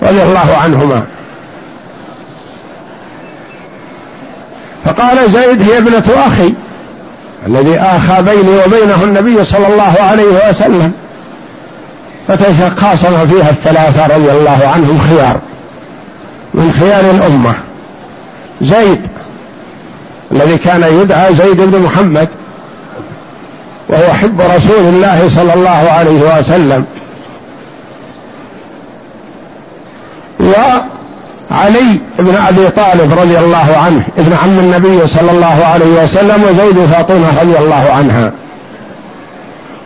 رضي 0.04 0.24
الله 0.24 0.58
عنهما. 0.64 1.04
فقال 4.86 5.32
زيد 5.32 5.62
هي 5.62 5.78
ابنة 5.78 6.04
أخي 6.08 6.54
الذي 7.48 7.80
آخى 7.80 8.22
بيني 8.22 8.58
وبينه 8.66 9.04
النبي 9.04 9.46
صلى 9.46 9.68
الله 9.68 9.96
عليه 10.00 10.50
وسلم. 10.50 10.94
فتخاصم 12.28 13.28
فيها 13.28 13.50
الثلاثة 13.50 14.16
رضي 14.16 14.32
الله 14.32 14.68
عنهم 14.74 15.00
خيار 15.10 15.40
من 16.54 16.72
خيار 16.80 17.12
الأمة. 17.12 17.54
زيد 18.62 19.08
الذي 20.32 20.58
كان 20.58 20.84
يدعى 21.02 21.34
زيد 21.36 21.62
بن 21.62 21.80
محمد 21.80 22.28
وهو 23.90 24.14
حب 24.14 24.42
رسول 24.42 24.80
الله 24.80 25.30
صلى 25.36 25.54
الله 25.54 25.70
عليه 25.70 26.38
وسلم. 26.38 26.86
وعلي 30.40 32.02
بن 32.20 32.36
أبي 32.36 32.70
طالب 32.70 33.20
رضي 33.20 33.40
الله 33.40 33.78
عنه 33.78 34.04
ابن 34.18 34.34
عم 34.34 34.60
النبي 34.60 35.08
صلى 35.08 35.32
الله 35.32 35.66
عليه 35.66 36.04
وسلم 36.04 36.44
وزوج 36.44 36.86
فاطمة 36.86 37.42
رضي 37.42 37.58
الله 37.58 37.92
عنها. 37.92 38.32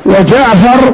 وجعفر 0.05 0.93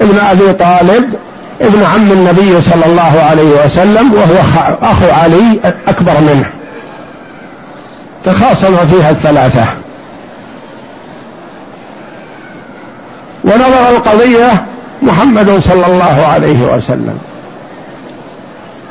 ابن 0.00 0.18
أبي 0.18 0.52
طالب 0.52 1.14
ابن 1.60 1.84
عم 1.84 2.12
النبي 2.12 2.60
صلى 2.60 2.86
الله 2.86 3.22
عليه 3.30 3.64
وسلم 3.64 4.12
وهو 4.12 4.40
أخو 4.82 5.10
علي 5.10 5.60
أكبر 5.88 6.20
منه. 6.20 6.55
تخاصم 8.26 8.76
فيها 8.76 9.10
الثلاثة. 9.10 9.66
ونظر 13.44 13.88
القضية 13.88 14.64
محمد 15.02 15.60
صلى 15.60 15.86
الله 15.86 16.26
عليه 16.26 16.74
وسلم. 16.74 17.18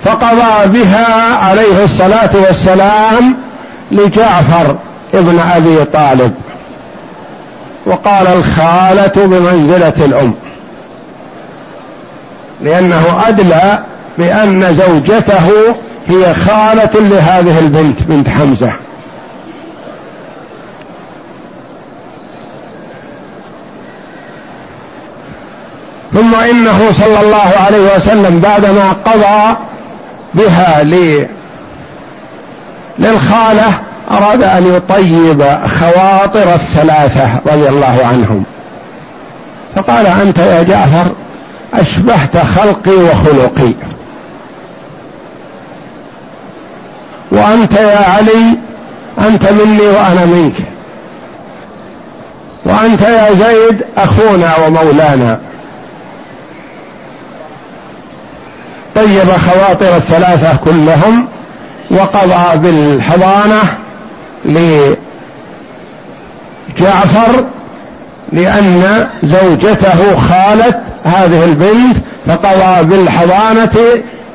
فقضى 0.03 0.79
بها 0.79 1.35
عليه 1.35 1.83
الصلاة 1.83 2.29
والسلام 2.33 3.35
لجعفر 3.91 4.75
ابن 5.13 5.39
أبي 5.39 5.85
طالب. 5.85 6.33
وقال 7.85 8.27
الخالة 8.27 9.27
بمنزلة 9.27 10.05
الأم. 10.05 10.35
لأنه 12.61 13.21
أدلى 13.27 13.79
بأن 14.17 14.75
زوجته 14.75 15.75
هي 16.07 16.33
خالة 16.33 16.91
لهذه 16.93 17.59
البنت 17.59 18.03
بنت 18.03 18.29
حمزة. 18.29 18.84
ثم 26.15 26.35
إنه 26.35 26.91
صلى 26.91 27.19
الله 27.21 27.53
عليه 27.65 27.95
وسلم 27.95 28.39
بعدما 28.39 28.91
قضى 29.05 29.55
بها 30.33 30.83
للخالة 32.99 33.79
أراد 34.11 34.43
أن 34.43 34.75
يطيب 34.75 35.43
خواطر 35.67 36.53
الثلاثة 36.53 37.29
رضي 37.45 37.69
الله 37.69 37.99
عنهم. 38.05 38.43
فقال 39.75 40.07
أنت 40.07 40.37
يا 40.37 40.63
جعفر 40.63 41.11
أشبهت 41.73 42.37
خلقي 42.37 42.91
وخلقي. 42.91 43.73
وأنت 47.31 47.73
يا 47.73 48.09
علي 48.09 48.57
أنت 49.19 49.51
مني 49.51 49.87
وأنا 49.87 50.25
منك. 50.25 50.55
وأنت 52.65 53.01
يا 53.01 53.33
زيد 53.33 53.83
أخونا 53.97 54.57
ومولانا. 54.57 55.39
طيب 58.95 59.31
خواطر 59.31 59.97
الثلاثة 59.97 60.55
كلهم 60.55 61.27
وقضى 61.91 62.57
بالحضانة 62.57 63.61
لجعفر 64.45 64.95
لأن 68.31 69.07
زوجته 69.23 70.19
خالت 70.19 70.77
هذه 71.03 71.45
البنت 71.45 71.97
فقضى 72.27 72.83
بالحضانة 72.83 73.77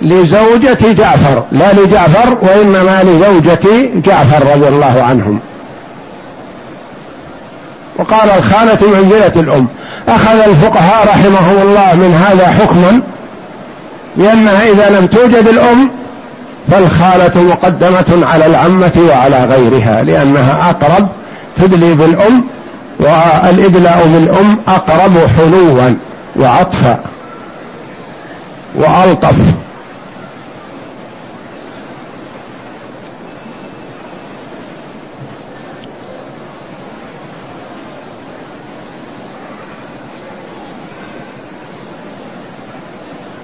لزوجة 0.02 0.92
جعفر 0.92 1.44
لا 1.52 1.72
لجعفر 1.72 2.38
وإنما 2.42 3.02
لزوجة 3.02 3.90
جعفر 3.94 4.46
رضي 4.54 4.68
الله 4.68 5.02
عنهم. 5.02 5.40
وقال 7.98 8.30
الخالة 8.30 8.90
منزلة 8.90 9.32
الأم 9.36 9.66
أخذ 10.08 10.38
الفقهاء 10.38 11.08
رحمهم 11.08 11.58
الله 11.62 11.94
من 11.94 12.14
هذا 12.14 12.46
حكما 12.46 13.00
لأنها 14.16 14.68
إذا 14.68 14.90
لم 14.90 15.06
توجد 15.06 15.48
الأم 15.48 15.90
فالخالة 16.70 17.42
مقدمة 17.42 18.26
على 18.26 18.46
العمة 18.46 18.92
وعلى 19.08 19.44
غيرها 19.44 20.02
لأنها 20.02 20.70
أقرب 20.70 21.08
تدلي 21.56 21.94
بالأم 21.94 22.44
والإدلاء 22.98 24.06
بالأم 24.06 24.58
أقرب 24.68 25.26
حلوا 25.36 25.94
وعطفا 26.36 27.00
وألطف. 28.74 29.36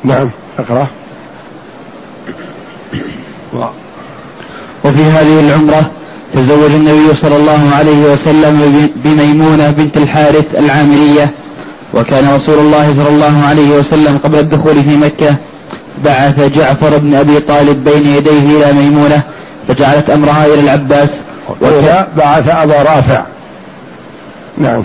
نعم. 0.05 0.31
اقرأ. 0.59 0.87
وفي 4.85 5.03
هذه 5.03 5.41
العمرة 5.41 5.91
تزوج 6.35 6.71
النبي 6.71 7.15
صلى 7.15 7.37
الله 7.37 7.71
عليه 7.75 8.13
وسلم 8.13 8.89
بميمونة 8.97 9.71
بنت 9.71 9.97
الحارث 9.97 10.59
العامرية 10.59 11.31
وكان 11.95 12.35
رسول 12.35 12.59
الله 12.59 12.93
صلى 12.93 13.09
الله 13.09 13.45
عليه 13.47 13.71
وسلم 13.79 14.19
قبل 14.25 14.39
الدخول 14.39 14.85
في 14.85 14.97
مكة 14.97 15.35
بعث 16.05 16.41
جعفر 16.41 16.99
بن 16.99 17.15
أبي 17.15 17.41
طالب 17.41 17.85
بين 17.85 18.11
يديه 18.11 18.57
إلى 18.57 18.73
ميمونة 18.73 19.23
فجعلت 19.69 20.11
أمرها 20.11 20.47
إلى 20.47 20.61
العباس. 20.61 21.21
وكان 21.61 22.07
بعث 22.17 22.49
أبا 22.49 22.83
رافع. 22.83 23.23
نعم. 24.59 24.85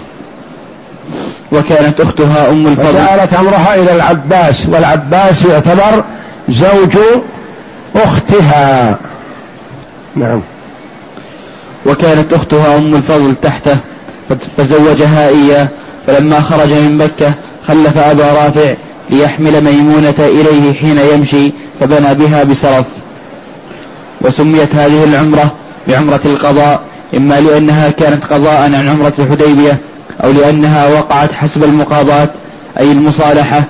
وكانت 1.51 2.01
أختها 2.01 2.49
أم 2.49 2.67
الفضل. 2.67 2.93
فجعلت 2.93 3.33
أمرها 3.33 3.75
إلى 3.75 3.95
العباس 3.95 4.65
والعباس 4.69 5.45
يعتبر 5.45 6.03
زوج 6.49 6.97
أختها. 7.95 8.97
نعم. 10.15 10.41
وكانت 11.85 12.33
أختها 12.33 12.77
أم 12.77 12.95
الفضل 12.95 13.35
تحته 13.35 13.77
فزوجها 14.57 15.29
إياه 15.29 15.67
فلما 16.07 16.41
خرج 16.41 16.69
من 16.69 16.97
مكة 16.97 17.33
خلف 17.67 17.97
أبا 17.97 18.23
رافع 18.23 18.73
ليحمل 19.09 19.61
ميمونة 19.63 20.15
إليه 20.19 20.73
حين 20.73 20.97
يمشي 20.97 21.51
فبنى 21.79 22.13
بها 22.13 22.43
بسرف. 22.43 22.85
وسميت 24.21 24.75
هذه 24.75 25.03
العمرة 25.03 25.51
بعمرة 25.87 26.21
القضاء 26.25 26.81
إما 27.17 27.33
لأنها 27.33 27.89
كانت 27.89 28.25
قضاء 28.25 28.61
عن 28.61 28.75
عمرة 28.75 29.13
الحديبية 29.19 29.79
أو 30.23 30.31
لأنها 30.31 30.87
وقعت 30.87 31.33
حسب 31.33 31.63
المقاضاة 31.63 32.29
أي 32.79 32.91
المصالحة 32.91 33.63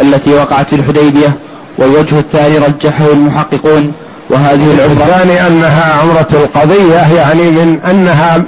التي 0.00 0.34
وقعت 0.34 0.68
في 0.68 0.76
الحديبية 0.76 1.32
والوجه 1.78 2.18
الثاني 2.18 2.58
رجحه 2.58 3.06
المحققون 3.12 3.92
وهذه 4.30 4.72
العمرة 4.74 5.04
الثاني 5.04 5.46
أنها 5.46 5.92
عمرة 5.92 6.26
القضية 6.32 7.14
يعني 7.16 7.50
من 7.50 7.78
أنها 7.90 8.38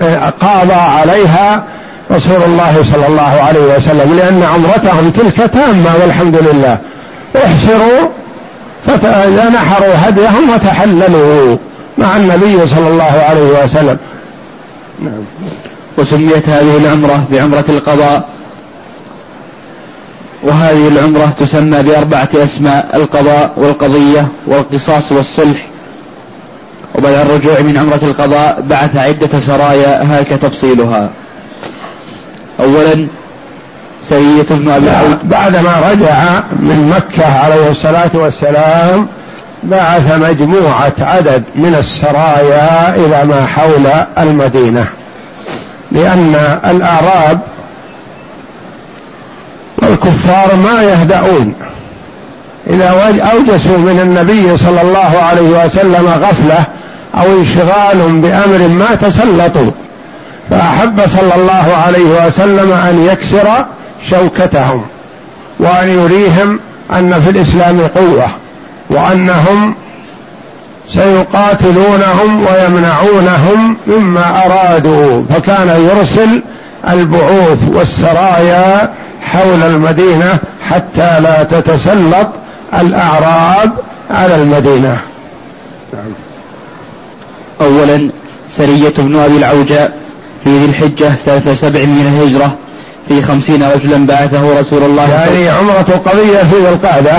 قاضى 0.41 0.73
عليها 0.73 1.65
رسول 2.13 2.43
الله 2.47 2.85
صلى 2.93 3.07
الله 3.07 3.23
عليه 3.23 3.77
وسلم 3.77 4.17
لأن 4.17 4.43
عمرتهم 4.43 5.11
تلك 5.11 5.51
تامة 5.51 5.91
والحمد 6.03 6.37
لله. 6.37 6.79
احسروا 7.37 8.09
فنحروا 8.87 9.95
هديهم 9.97 10.51
وتحللوا 10.51 11.57
مع 11.99 12.17
النبي 12.17 12.67
صلى 12.67 12.89
الله 12.89 13.23
عليه 13.29 13.65
وسلم. 13.65 13.99
نعم. 15.03 15.25
وسميت 15.99 16.49
هذه 16.49 16.77
العمرة 16.77 17.25
بعمرة 17.33 17.65
القضاء. 17.69 18.29
وهذه 20.43 20.89
العمرة 20.89 21.33
تسمى 21.39 21.83
بأربعة 21.83 22.29
أسماء 22.35 22.97
القضاء 22.97 23.53
والقضية 23.57 24.29
والقصاص 24.47 25.13
والصلح. 25.13 25.67
وبعد 26.95 27.15
الرجوع 27.15 27.61
من 27.61 27.77
عمرة 27.77 28.01
القضاء 28.03 28.61
بعث 28.61 28.97
عدة 28.97 29.41
سرايا 29.41 30.03
هاك 30.05 30.29
تفصيلها. 30.29 31.11
أولا 32.61 33.09
سرية 34.03 34.47
ابن 34.51 34.69
أبي 34.71 35.17
بعدما 35.25 35.91
رجع 35.93 36.43
من 36.53 36.95
مكة 36.97 37.39
عليه 37.39 37.71
الصلاة 37.71 38.11
والسلام 38.15 39.09
بعث 39.63 40.13
مجموعة 40.13 40.93
عدد 41.01 41.45
من 41.55 41.75
السرايا 41.79 42.97
إلى 42.97 43.25
ما 43.25 43.47
حول 43.47 43.87
المدينة. 44.19 44.87
لأن 45.93 46.59
الأعراب 46.65 47.41
والكفار 49.83 50.57
ما 50.57 50.83
يهدؤون. 50.83 51.55
إذا 52.71 52.89
أوجسوا 53.33 53.79
من 53.79 54.01
النبي 54.03 54.57
صلى 54.57 54.83
الله 54.83 55.23
عليه 55.23 55.65
وسلم 55.65 56.07
غفلة 56.07 56.65
أو 57.15 57.33
انشغال 57.33 58.21
بأمر 58.21 58.69
ما 58.69 58.95
تسلطوا. 58.95 59.71
فأحب 60.51 61.07
صلى 61.07 61.35
الله 61.35 61.77
عليه 61.77 62.27
وسلم 62.27 62.73
أن 62.73 63.09
يكسر 63.13 63.67
شوكتهم 64.11 64.85
وأن 65.59 65.89
يريهم 65.89 66.61
أن 66.93 67.21
في 67.21 67.31
الإسلام 67.31 67.81
قوة 67.81 68.27
وأنهم 68.91 69.75
سيقاتلونهم 70.93 72.47
ويمنعونهم 72.47 73.77
مما 73.87 74.47
أرادوا 74.47 75.23
فكان 75.31 75.91
يرسل 75.91 76.43
البعوث 76.91 77.69
والسرايا 77.69 78.91
حول 79.23 79.63
المدينة 79.63 80.39
حتى 80.71 81.21
لا 81.21 81.43
تتسلط 81.43 82.29
الأعراب 82.81 83.73
على 84.11 84.35
المدينة 84.35 85.01
نعم. 85.93 86.13
أولا 87.61 88.11
سرية 88.51 88.95
ابن 88.99 89.17
أبي 89.17 89.37
العوجاء 89.37 89.97
في 90.45 90.59
ذي 90.59 90.65
الحجة 90.65 91.15
سنة 91.15 91.55
سبع 91.55 91.81
من 91.81 92.07
الهجرة 92.07 92.55
في 93.09 93.23
خمسين 93.23 93.63
رجلا 93.63 94.07
بعثه 94.07 94.61
رسول 94.61 94.83
الله 94.83 95.11
يعني 95.11 95.49
عمرة 95.49 96.01
قضية 96.05 96.39
في 96.39 96.57
ذي 96.57 96.69
القعدة 96.69 97.17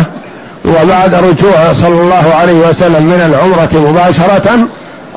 وبعد 0.65 1.15
رجوع 1.15 1.73
صلى 1.73 2.01
الله 2.01 2.33
عليه 2.33 2.69
وسلم 2.69 3.03
من 3.03 3.21
العمرة 3.25 3.91
مباشرة 3.91 4.67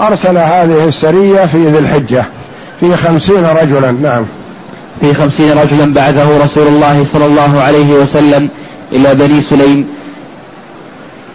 أرسل 0.00 0.38
هذه 0.38 0.84
السرية 0.88 1.46
في 1.46 1.66
ذي 1.66 1.78
الحجة 1.78 2.24
في 2.80 2.96
خمسين 2.96 3.44
رجلا 3.44 3.90
نعم. 3.90 4.24
في 5.00 5.14
خمسين 5.14 5.50
رجلا 5.50 5.92
بعثه 5.94 6.44
رسول 6.44 6.66
الله 6.66 7.04
صلى 7.04 7.26
الله 7.26 7.60
عليه 7.62 7.92
وسلم 7.92 8.48
إلى 8.92 9.14
بني 9.14 9.42
سليم 9.42 9.88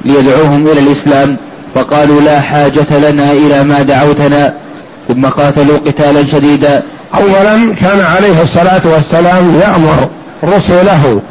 ليدعوهم 0.06 0.68
إلى 0.68 0.80
الإسلام 0.80 1.38
فقالوا 1.76 2.22
لا 2.22 2.42
حاجة 2.42 2.98
لنا 3.10 3.32
إلى 3.32 3.64
ما 3.64 3.82
دعوتنا 3.82 4.54
ثم 5.08 5.26
قاتلوا 5.26 5.78
قتالا 5.78 6.26
شديدا. 6.26 6.84
أولا 7.14 7.74
كان 7.76 8.00
عليه 8.02 8.42
الصلاة 8.42 8.82
والسلام 8.86 9.60
يأمر 9.62 10.10
رسله 10.44 11.22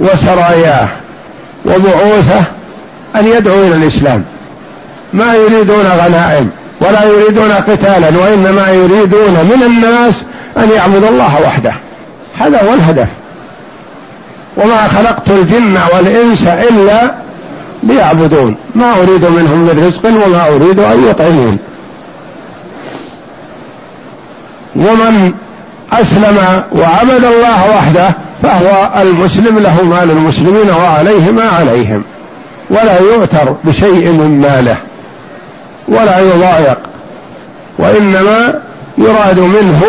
وسراياه 0.00 0.88
وبعوثه 1.66 2.44
أن 3.16 3.26
يدعوا 3.26 3.66
إلى 3.66 3.74
الإسلام. 3.74 4.24
ما 5.12 5.34
يريدون 5.34 5.86
غنائم 5.86 6.50
ولا 6.80 7.04
يريدون 7.04 7.52
قتالا 7.52 8.18
وإنما 8.18 8.70
يريدون 8.70 9.32
من 9.32 9.62
الناس 9.66 10.24
أن 10.56 10.70
يعبدوا 10.70 11.08
الله 11.08 11.42
وحده. 11.42 11.72
هذا 12.38 12.62
هو 12.62 12.74
الهدف. 12.74 13.08
وما 14.56 14.88
خلقت 14.88 15.30
الجن 15.30 15.78
والإنس 15.94 16.46
إلا 16.46 17.14
ليعبدون. 17.82 18.56
ما 18.74 18.92
أريد 18.96 19.24
منهم 19.24 19.58
من 19.58 19.84
رزق 19.86 20.26
وما 20.26 20.46
أريد 20.46 20.80
أن 20.80 21.08
يطعمون. 21.08 21.58
ومن 24.76 25.32
أسلم 25.92 26.62
وعبد 26.72 27.24
الله 27.24 27.76
وحده 27.76 28.08
فهو 28.42 29.02
المسلم 29.02 29.58
له 29.58 29.82
مال 29.82 30.10
المسلمين 30.10 30.70
وعليه 30.70 31.30
ما 31.30 31.48
عليهم. 31.48 32.02
ولا 32.70 33.00
يؤتر 33.00 33.56
بشيء 33.64 34.12
من 34.12 34.40
ماله 34.40 34.76
ولا 35.88 36.18
يضايق 36.18 36.78
وإنما 37.78 38.54
يراد 38.98 39.40
منه 39.40 39.82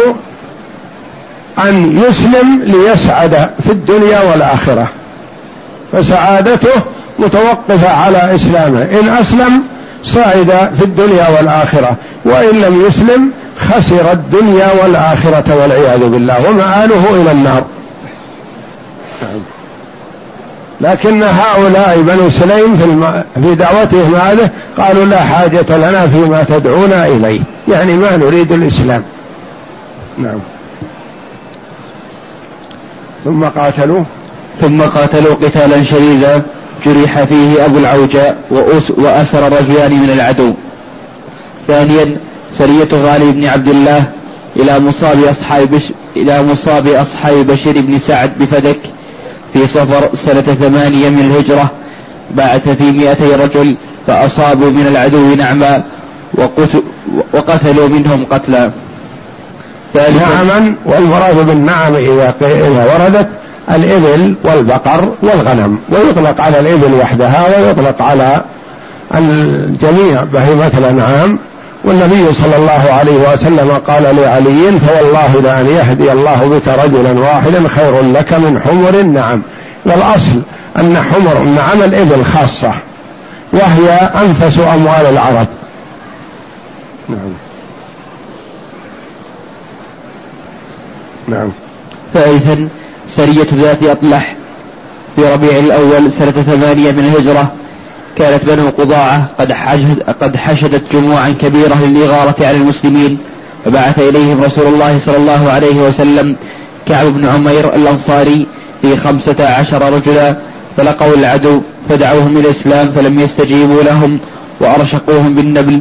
أن 1.66 2.04
يسلم 2.04 2.62
ليسعد 2.64 3.50
في 3.64 3.72
الدنيا 3.72 4.20
والآخرة. 4.32 4.88
فسعادته 5.94 6.82
متوقفة 7.20 7.90
على 7.90 8.36
إسلامه. 8.36 8.82
إن 8.82 9.10
أسلم 9.10 9.64
سعد 10.04 10.72
في 10.78 10.84
الدنيا 10.86 11.28
والآخرة. 11.30 11.96
وإن 12.26 12.62
لم 12.62 12.86
يسلم 12.88 13.32
خسر 13.60 14.12
الدنيا 14.12 14.72
والآخرة 14.84 15.56
والعياذ 15.62 16.10
بالله 16.10 16.50
ومآله 16.50 17.22
إلى 17.22 17.32
النار. 17.32 17.64
لكن 20.82 21.24
هؤلاء 21.24 22.02
بنو 22.02 22.30
سليم 22.30 22.78
في, 22.78 22.84
الم... 22.84 23.24
في 23.44 23.56
دعوتهم 23.56 24.16
هذه 24.16 24.50
قالوا 24.78 25.06
لا 25.06 25.24
حاجة 25.24 25.78
لنا 25.78 26.08
فيما 26.08 26.44
تدعونا 26.44 27.08
إليه. 27.08 27.40
يعني 27.68 27.94
ما 27.94 28.18
نريد 28.18 28.52
الإسلام. 28.52 29.04
نعم. 30.18 30.40
ثم 33.26 33.46
قاتلوا. 33.46 34.04
ثم 34.62 34.82
قاتلوا 34.82 35.36
قتالا 35.36 35.84
شديدا 35.84 36.42
جرح 36.86 37.24
فيه 37.24 37.66
أبو 37.66 37.78
العوجاء 37.78 38.38
وأسر 38.98 39.44
رجلان 39.44 39.94
من 39.94 40.10
العدو. 40.10 40.54
ثانيا 41.68 42.18
سرية 42.58 42.88
غالب 42.94 43.36
بن 43.36 43.46
عبد 43.46 43.68
الله 43.68 44.04
إلى 44.56 44.80
مصاب 44.80 45.24
أصحاب 45.24 45.72
بش 45.72 45.84
إلى 46.16 46.44
مصاب 46.44 46.88
أصحاب 46.88 47.36
بشير 47.36 47.82
بن 47.82 47.98
سعد 47.98 48.32
بفدك 48.40 48.80
في 49.54 49.68
صفر 49.68 50.10
سنة 50.14 50.42
ثمانية 50.42 51.10
من 51.10 51.20
الهجرة. 51.20 51.72
بعث 52.32 52.70
في 52.70 52.92
مئتي 52.92 53.36
رجل 53.36 53.76
فأصابوا 54.08 54.70
من 54.70 54.88
العدو 54.88 55.36
نعما 55.36 55.84
وقتلوا 57.34 57.88
منهم 57.88 58.26
قتلا. 58.26 58.72
نعما 59.96 60.76
والمراد 60.86 61.48
بالنعم 61.48 61.96
إذا 61.96 62.34
إذا 62.42 62.86
وردت 62.86 63.30
الإبل 63.72 64.36
والبقر 64.44 65.14
والغنم 65.24 65.80
ويطلق 65.90 66.42
على 66.42 66.60
الإبل 66.60 66.94
وحدها 67.02 67.60
ويطلق 67.60 68.02
على 68.02 68.42
الجميع 69.16 70.24
بهيمة 70.24 70.72
الأنعام. 70.78 71.40
والنبي 71.84 72.34
صلى 72.34 72.56
الله 72.56 72.92
عليه 72.92 73.34
وسلم 73.34 73.72
قال 73.72 74.04
لعلي 74.04 74.80
فوالله 74.80 75.42
لأن 75.42 75.68
يهدي 75.68 76.12
الله 76.12 76.36
بك 76.36 76.68
رجلا 76.68 77.20
واحدا 77.20 77.68
خير 77.68 78.02
لك 78.02 78.34
من 78.34 78.62
حمر 78.62 79.00
النعم. 79.00 79.42
والأصل 79.86 80.42
أن 80.80 81.04
حمر 81.04 81.42
النعم 81.42 81.84
الإبل 81.84 82.26
خاصة 82.26 82.74
وهي 83.54 83.90
أنفس 83.92 84.60
أموال 84.60 85.06
العرب. 85.10 85.48
نعم. 87.10 87.34
نعم. 91.28 91.50
ثالثا 92.14 92.70
سرية 93.08 93.48
ذات 93.54 93.84
أطلح 93.84 94.36
في 95.16 95.34
ربيع 95.34 95.58
الأول 95.58 96.12
سنة 96.12 96.32
ثمانية 96.32 96.92
من 96.92 97.00
الهجرة. 97.00 97.52
كانت 98.18 98.46
بنو 98.46 98.70
قضاعة 98.70 99.30
قد, 99.40 99.54
حشد 99.54 100.02
قد 100.22 100.36
حشدت 100.36 100.94
جموعا 100.94 101.30
كبيرة 101.30 101.78
للإغارة 101.86 102.36
على 102.40 102.58
المسلمين 102.58 103.18
فبعث 103.66 104.00
إليهم 104.00 104.44
رسول 104.44 104.68
الله 104.68 105.00
صلى 105.00 105.18
الله 105.18 105.50
عليه 105.50 105.82
وسلم 105.82 106.36
كعب 106.86 107.06
بن 107.06 107.26
عمير 107.26 107.76
الأنصاري 107.76 108.48
في 108.82 108.98
خمسة 108.98 109.36
عشر 109.40 109.94
رجلا 109.94 110.38
فلقوا 110.78 111.16
العدو 111.16 111.62
فدعوهم 111.90 112.38
إلى 112.38 112.40
الإسلام 112.40 112.92
فلم 112.92 113.20
يستجيبوا 113.20 113.84
لهم 113.84 114.20
وأرشقوهم 114.60 115.36
بالنبل 115.36 115.80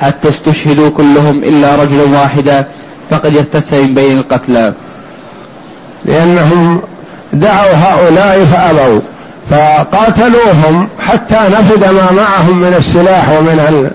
حتى 0.00 0.28
استشهدوا 0.28 0.90
كلهم 0.90 1.44
إلا 1.44 1.82
رجلا 1.82 2.02
واحدا 2.02 2.66
فقد 3.10 3.36
ارتث 3.36 3.74
من 3.74 3.94
بين 3.94 4.18
القتلى. 4.18 4.74
لأنهم 6.04 6.80
دعوا 7.32 7.72
هؤلاء 7.74 8.44
فأبوا. 8.44 9.00
فقاتلوهم 9.50 10.88
حتى 11.00 11.38
نفد 11.58 11.84
ما 11.84 12.12
معهم 12.12 12.58
من 12.58 12.74
السلاح 12.78 13.28
ومن 13.28 13.90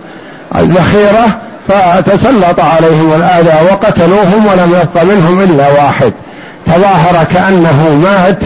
الذخيرة 0.56 1.26
فتسلط 1.68 2.60
عليهم 2.60 3.14
الأذى 3.14 3.66
وقتلوهم 3.72 4.46
ولم 4.46 4.76
يبق 4.82 5.04
منهم 5.04 5.42
إلا 5.42 5.72
واحد. 5.72 6.14
تظاهر 6.66 7.24
كأنه 7.24 8.00
مات 8.04 8.44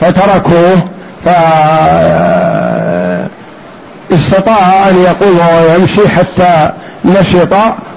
فتركوه 0.00 0.76
فاستطاع 4.10 4.88
أن 4.88 4.98
يقوم 5.04 5.40
ويمشي 5.62 6.08
حتى 6.08 6.70
نشط 7.04 7.54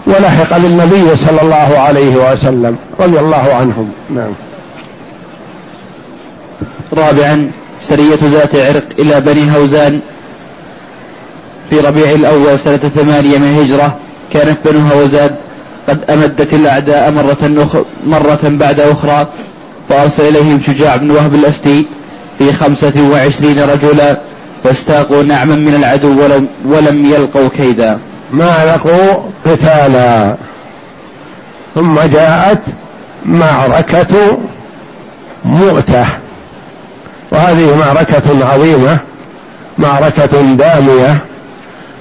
ولحق 0.08 0.58
بالنبي 0.58 1.16
صلى 1.16 1.42
الله 1.42 1.80
عليه 1.80 2.16
وسلم 2.16 2.78
رضي 3.00 3.20
الله 3.20 3.54
عنهم. 3.54 3.92
نعم. 4.10 4.32
رابعا 6.94 7.52
سرية 7.90 8.20
ذات 8.24 8.56
عرق 8.56 8.86
إلى 9.00 9.22
بني 9.22 9.56
هوزان 9.56 10.00
في 11.70 11.80
ربيع 11.80 12.12
الأول 12.12 12.60
سنة 12.60 12.78
ثمانية 12.78 13.38
من 13.38 13.44
الهجرة 13.44 13.98
كانت 14.34 14.58
بنو 14.66 14.80
هوزان 14.80 15.36
قد 15.90 16.12
أمدت 16.12 16.54
الأعداء 16.54 17.12
مرة, 17.12 17.76
مرة 18.06 18.40
بعد 18.44 18.80
أخرى 18.80 19.28
فأرسل 19.90 20.28
إليهم 20.28 20.62
شجاع 20.68 20.96
بن 20.96 21.12
وهب 21.12 21.36
الأستي 21.36 21.86
في 22.38 22.54
خمسة 22.54 23.10
وعشرين 23.12 23.60
رجلا 23.60 24.22
فاستاقوا 24.64 25.24
نعما 25.24 25.56
من 25.56 25.76
العدو 25.76 26.24
ولم, 26.24 26.48
ولم 26.66 27.06
يلقوا 27.06 27.50
كيدا. 27.58 28.00
ما 28.32 28.66
لقوا؟ 28.66 29.30
قتالا. 29.46 30.36
ثم 31.76 32.00
جاءت 32.00 32.62
معركة 33.26 34.38
مؤتة. 35.46 36.06
وهذه 37.36 37.78
معركة 37.78 38.46
عظيمة 38.54 38.98
معركة 39.78 40.42
دامية 40.42 41.18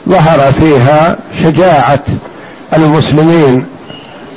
ظهر 0.08 0.52
فيها 0.52 1.16
شجاعة 1.42 2.02
المسلمين 2.76 3.66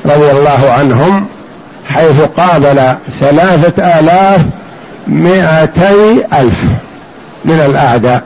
رضي 0.05 0.31
الله 0.31 0.71
عنهم 0.71 1.25
حيث 1.86 2.21
قابل 2.21 2.95
ثلاثة 3.19 3.99
آلاف 3.99 4.45
مائتي 5.07 6.25
ألف 6.33 6.63
من 7.45 7.60
الأعداء. 7.69 8.23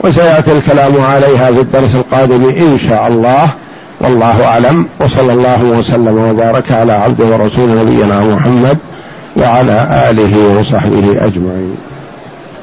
وسيأتي 0.00 0.52
الكلام 0.52 1.00
عليها 1.00 1.46
في 1.46 1.60
الدرس 1.60 1.94
القادم 1.94 2.48
إن 2.48 2.78
شاء 2.88 3.06
الله. 3.06 3.48
والله 4.00 4.44
أعلم 4.44 4.86
وصلى 5.00 5.32
الله 5.32 5.64
وسلم 5.64 6.18
وبارك 6.18 6.72
على 6.72 6.92
عبد 6.92 7.20
ورسول 7.20 7.70
نبينا 7.78 8.20
محمد 8.20 8.78
وعلى 9.36 10.06
آله 10.10 10.48
وصحبه 10.60 11.26
أجمعين. 11.26 11.76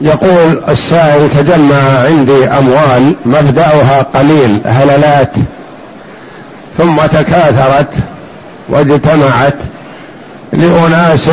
يقول 0.02 0.62
السائل 0.70 1.30
تجمع 1.30 2.00
عندي 2.06 2.48
أموال 2.48 3.16
مبدأها 3.26 4.02
قليل 4.02 4.62
هللات. 4.66 5.32
ثم 6.78 6.98
تكاثرت 6.98 7.94
واجتمعت 8.70 9.56
لأناس 10.54 11.30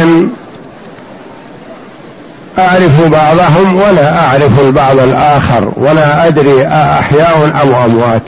أعرف 2.59 3.09
بعضهم 3.09 3.77
ولا 3.77 4.19
أعرف 4.19 4.61
البعض 4.61 4.99
الآخر 4.99 5.73
ولا 5.77 6.27
أدري 6.27 6.67
أحياء 6.67 7.53
أو 7.61 7.85
أموات. 7.85 8.23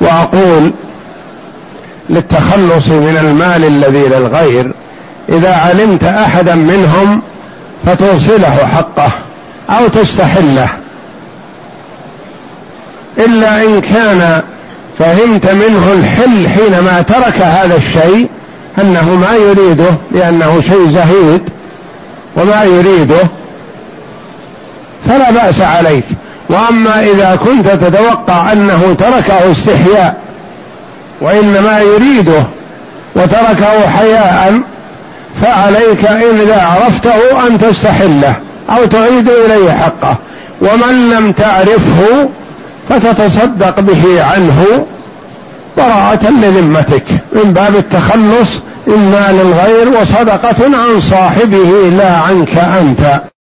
وأقول 0.00 0.72
للتخلص 2.10 2.88
من 2.88 3.18
المال 3.20 3.64
الذي 3.64 4.08
للغير 4.08 4.72
إذا 5.28 5.54
علمت 5.54 6.04
أحدا 6.04 6.54
منهم 6.54 7.22
فتوصله 7.86 8.66
حقه 8.66 9.12
أو 9.70 9.88
تستحله. 9.88 10.68
إلا 13.18 13.64
إن 13.64 13.80
كان 13.80 14.42
فهمت 14.98 15.50
منه 15.50 15.92
الحل 15.92 16.48
حينما 16.48 17.02
ترك 17.02 17.36
هذا 17.36 17.76
الشيء 17.76 18.28
أنه 18.78 19.14
ما 19.14 19.36
يريده 19.36 19.94
لأنه 20.10 20.60
شيء 20.60 20.88
زهيد 20.88 21.42
وما 22.36 22.62
يريده 22.64 23.22
فلا 25.08 25.30
بأس 25.30 25.60
عليك. 25.60 26.04
وأما 26.48 27.00
إذا 27.00 27.38
كنت 27.44 27.68
تتوقع 27.68 28.52
أنه 28.52 28.96
تركه 28.98 29.50
استحياء 29.50 30.16
وإنما 31.20 31.80
يريده 31.80 32.42
وتركه 33.16 33.88
حياء 33.88 34.60
فعليك 35.42 36.04
إذا 36.04 36.62
عرفته 36.62 37.46
أن 37.46 37.58
تستحله 37.58 38.34
أو 38.70 38.84
تعيد 38.84 39.28
إليه 39.28 39.70
حقه. 39.70 40.16
ومن 40.60 41.10
لم 41.10 41.32
تعرفه 41.32 42.28
فتتصدق 42.88 43.80
به 43.80 44.22
عنه 44.22 44.86
براءة 45.76 46.30
لذمتك. 46.30 47.04
من 47.32 47.52
باب 47.52 47.76
التخلص 47.76 48.50
إما 48.88 49.32
للغير 49.32 50.00
وصدقة 50.00 50.76
عن 50.76 51.00
صاحبه 51.00 51.90
لا 51.98 52.12
عنك 52.16 52.58
أنت. 52.58 53.31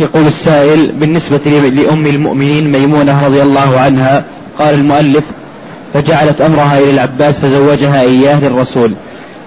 يقول 0.00 0.26
السائل 0.26 0.92
بالنسبة 0.92 1.38
لأم 1.74 2.06
المؤمنين 2.06 2.70
ميمونة 2.70 3.26
رضي 3.26 3.42
الله 3.42 3.80
عنها 3.80 4.24
قال 4.58 4.74
المؤلف 4.74 5.24
فجعلت 5.94 6.40
أمرها 6.40 6.78
إلى 6.78 6.90
العباس 6.90 7.40
فزوجها 7.40 8.00
إياه 8.00 8.40
للرسول. 8.40 8.94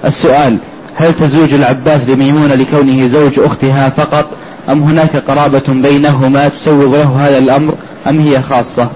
السؤال 0.06 0.58
هل 0.96 1.14
تزوج 1.14 1.54
العباس 1.54 2.10
لميمونة 2.10 2.56
لكونه 2.56 3.08
زوج 3.08 3.40
أختها 3.40 3.90
فقط 3.90 4.26
أم 4.70 4.84
هناك 4.84 5.16
قرابة 5.16 5.64
بينهما 5.68 6.48
تسوغ 6.48 6.86
له 6.86 7.28
هذا 7.28 7.38
الأمر 7.38 7.76
أم 8.08 8.20
هي 8.20 8.42
خاصة؟ 8.42 8.90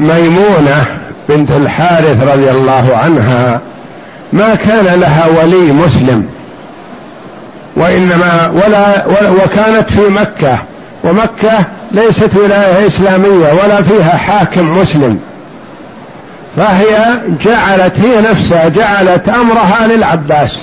ميمونة 0.00 0.86
بنت 1.28 1.50
الحارث 1.50 2.22
رضي 2.22 2.50
الله 2.50 2.96
عنها 2.96 3.60
ما 4.32 4.54
كان 4.54 5.00
لها 5.00 5.26
ولي 5.26 5.72
مسلم 5.72 6.26
وإنما 7.76 8.52
ولا, 8.54 9.04
وكانت 9.30 9.90
في 9.90 10.00
مكة 10.00 10.58
ومكة 11.04 11.64
ليست 11.92 12.36
ولاية 12.36 12.86
إسلامية 12.86 13.52
ولا 13.52 13.82
فيها 13.82 14.16
حاكم 14.16 14.70
مسلم. 14.78 15.20
فهي 16.56 17.20
جعلت 17.44 18.00
هي 18.00 18.20
نفسها 18.30 18.68
جعلت 18.68 19.28
أمرها 19.28 19.86
للعباس 19.86 20.58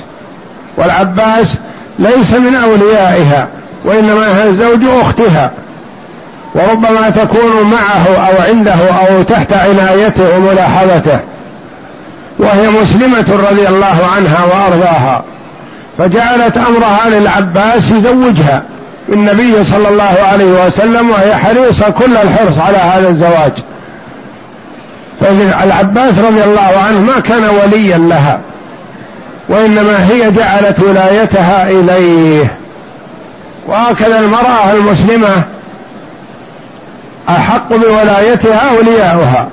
والعباس 0.78 1.58
ليس 2.00 2.34
من 2.34 2.56
أوليائها 2.56 3.47
وإنما 3.86 4.43
هو 4.43 4.52
زوج 4.52 4.84
أختها. 5.02 5.52
وربما 6.56 7.10
تكون 7.10 7.71
معه 7.71 8.08
أو 8.08 8.41
عنده 8.50 8.76
أو 9.10 9.24
تحت 9.24 9.54
عنايته 9.54 10.36
وملاحظته. 10.36 11.19
وهي 12.39 12.69
مسلمة 12.69 13.47
رضي 13.50 13.67
الله 13.67 14.08
عنها 14.15 14.45
وأرضاها. 14.45 15.24
فجعلت 15.98 16.58
أمرها 16.58 17.10
للعباس 17.10 17.92
يزوجها. 17.92 18.64
النبي 19.10 19.64
صلى 19.64 19.90
الله 19.90 20.18
عليه 20.32 20.66
وسلم 20.66 21.10
وهي 21.10 21.36
حريصة 21.36 21.90
كل 21.90 22.18
الحرص 22.18 22.60
على 22.60 22.78
هذا 22.78 23.10
الزواج. 23.10 23.52
فالعباس 25.22 26.20
رضي 26.20 26.44
الله 26.44 26.72
عنه 26.88 27.00
ما 27.00 27.20
كان 27.20 27.44
وليا 27.44 27.98
لها 27.98 28.40
وإنما 29.50 30.06
هي 30.12 30.32
جعلت 30.32 30.80
ولايتها 30.80 31.70
إليه. 31.70 32.58
وهكذا 33.68 34.20
المرأة 34.20 34.72
المسلمة 34.74 35.44
أحق 37.30 37.70
بولايتها 37.70 38.70
أولياؤها. 38.76 39.48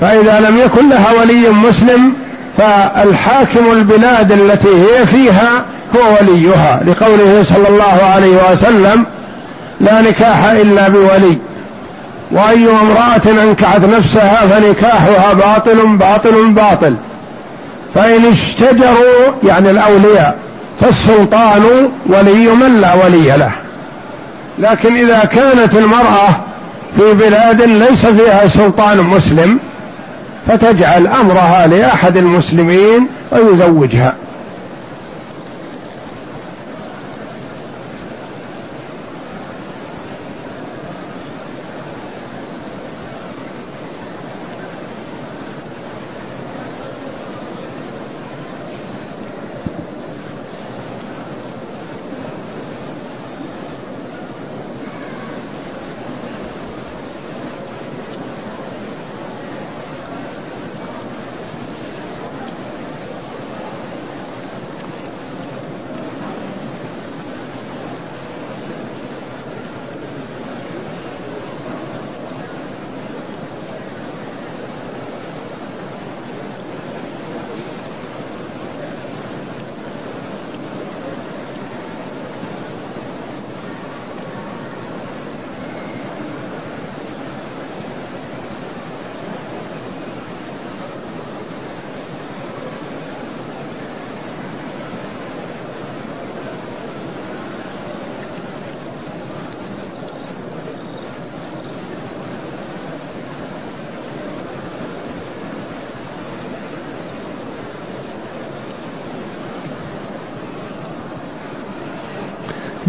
فإذا 0.00 0.40
لم 0.40 0.58
يكن 0.58 0.88
لها 0.88 1.12
ولي 1.20 1.48
مسلم 1.48 2.12
فالحاكم 2.56 3.72
البلاد 3.72 4.32
التي 4.32 4.68
هي 4.68 5.06
فيها 5.06 5.64
هو 5.96 6.16
وليها. 6.20 6.80
لقوله 6.86 7.44
صلى 7.44 7.68
الله 7.68 8.04
عليه 8.14 8.52
وسلم 8.52 9.06
لا 9.80 10.00
نكاح 10.00 10.44
إلا 10.44 10.88
بولي. 10.88 11.38
وأي 12.30 12.68
امرأة 12.70 13.42
أنكحت 13.44 13.84
نفسها 13.84 14.46
فنكاحها 14.46 15.32
باطل 15.32 15.96
باطل 15.96 16.50
باطل. 16.50 16.96
فإن 17.94 18.24
اشتجروا 18.32 19.32
يعني 19.44 19.70
الأولياء 19.70 20.36
فالسلطان 20.80 21.90
ولي 22.06 22.48
من 22.48 22.80
لا 22.80 22.94
ولي 22.94 23.36
له. 23.36 23.52
لكن 24.58 24.96
إذا 24.96 25.18
كانت 25.24 25.74
المرأة 25.74 26.28
في 26.96 27.12
بلاد 27.14 27.62
ليس 27.62 28.06
فيها 28.06 28.46
سلطان 28.46 29.00
مسلم 29.00 29.58
فتجعل 30.46 31.06
أمرها 31.06 31.66
لأحد 31.66 32.16
المسلمين 32.16 33.06
ويزوجها. 33.32 34.14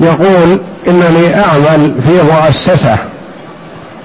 يقول 0.08 0.60
إنني 0.88 1.40
أعمل 1.44 1.94
في 2.08 2.22
مؤسسة 2.24 2.98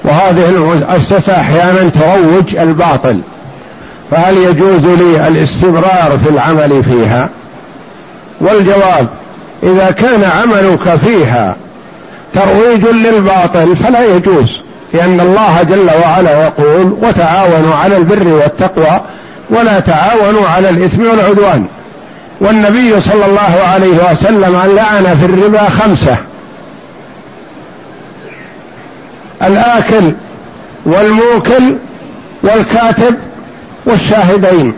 وهذه 0.05 0.49
المؤسسة 0.49 1.41
أحيانا 1.41 1.89
تروج 1.89 2.57
الباطل 2.57 3.21
فهل 4.11 4.37
يجوز 4.37 4.87
لي 4.87 5.29
الاستمرار 5.29 6.19
في 6.25 6.31
العمل 6.31 6.85
فيها؟ 6.85 7.29
والجواب 8.41 9.09
إذا 9.63 9.91
كان 9.91 10.25
عملك 10.25 10.95
فيها 10.95 11.57
ترويج 12.35 12.87
للباطل 12.87 13.77
فلا 13.77 14.05
يجوز 14.17 14.61
لأن 14.95 15.21
الله 15.21 15.63
جل 15.63 15.91
وعلا 16.05 16.43
يقول 16.43 16.97
وتعاونوا 17.03 17.75
على 17.75 17.97
البر 17.97 18.29
والتقوى 18.29 19.01
ولا 19.51 19.81
تعاونوا 19.81 20.49
على 20.49 20.71
الإثم 20.71 21.03
والعدوان 21.03 21.67
والنبي 22.43 23.01
صلى 23.01 23.27
الله 23.27 23.63
عليه 23.73 24.11
وسلم 24.13 24.63
لعن 24.77 25.17
في 25.21 25.27
الربا 25.27 25.69
خمسة. 25.69 26.17
الآكل 29.43 30.13
والموكل 30.85 31.77
والكاتب 32.43 33.17
والشاهدين. 33.87 34.75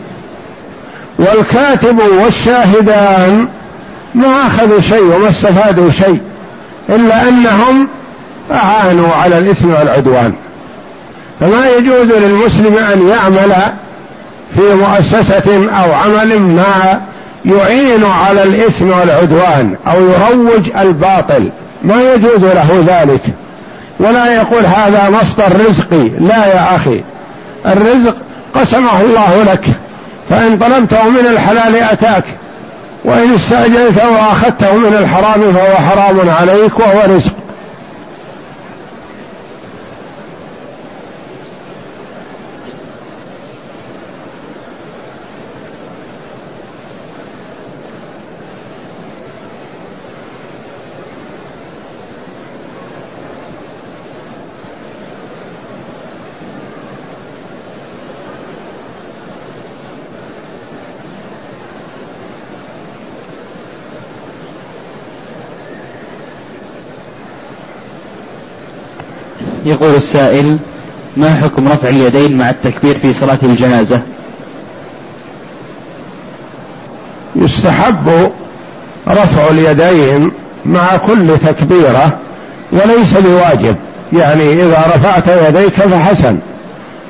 والكاتب 1.19 1.99
والشاهدان 1.99 3.47
ما 4.15 4.47
أخذوا 4.47 4.81
شيء 4.81 5.03
وما 5.03 5.29
استفادوا 5.29 5.91
شيء 5.91 6.21
إلا 6.89 7.29
أنهم 7.29 7.87
أعانوا 8.51 9.15
على 9.15 9.37
الإثم 9.37 9.73
والعدوان. 9.73 10.33
فما 11.39 11.69
يجوز 11.69 12.07
للمسلم 12.07 12.77
أن 12.77 13.07
يعمل 13.07 13.53
في 14.55 14.75
مؤسسة 14.75 15.69
أو 15.69 15.93
عمل 15.93 16.41
مع 16.41 16.99
يعين 17.45 18.05
على 18.05 18.43
الاثم 18.43 18.91
والعدوان 18.91 19.75
أو 19.87 20.01
يروج 20.01 20.69
الباطل. 20.77 21.49
ما 21.83 22.13
يجوز 22.13 22.43
له 22.43 22.83
ذلك. 22.87 23.21
ولا 23.99 24.33
يقول 24.35 24.65
هذا 24.65 25.09
مصدر 25.09 25.65
رزقي 25.69 26.09
لا 26.09 26.45
يا 26.45 26.75
أخي. 26.75 27.03
الرزق 27.65 28.15
قسمه 28.53 29.01
الله 29.01 29.43
لك. 29.43 29.65
فإن 30.29 30.57
طلبته 30.57 31.09
من 31.09 31.27
الحلال 31.27 31.75
أتاك. 31.75 32.23
وإن 33.05 33.33
استعجلته 33.33 34.09
وأخذته 34.09 34.77
من 34.77 34.93
الحرام 34.93 35.51
فهو 35.51 35.75
حرام 35.75 36.29
عليك 36.29 36.79
وهو 36.79 37.15
رزق. 37.15 37.33
يقول 69.65 69.95
السائل 69.95 70.57
ما 71.17 71.35
حكم 71.35 71.67
رفع 71.67 71.89
اليدين 71.89 72.37
مع 72.37 72.49
التكبير 72.49 72.97
في 72.97 73.13
صلاة 73.13 73.37
الجنازة؟ 73.43 74.01
يستحب 77.35 78.31
رفع 79.07 79.47
اليدين 79.47 80.31
مع 80.65 80.97
كل 80.97 81.37
تكبيرة 81.37 82.17
وليس 82.71 83.17
بواجب 83.17 83.75
يعني 84.13 84.63
إذا 84.63 84.85
رفعت 84.95 85.27
يديك 85.27 85.71
فحسن 85.71 86.37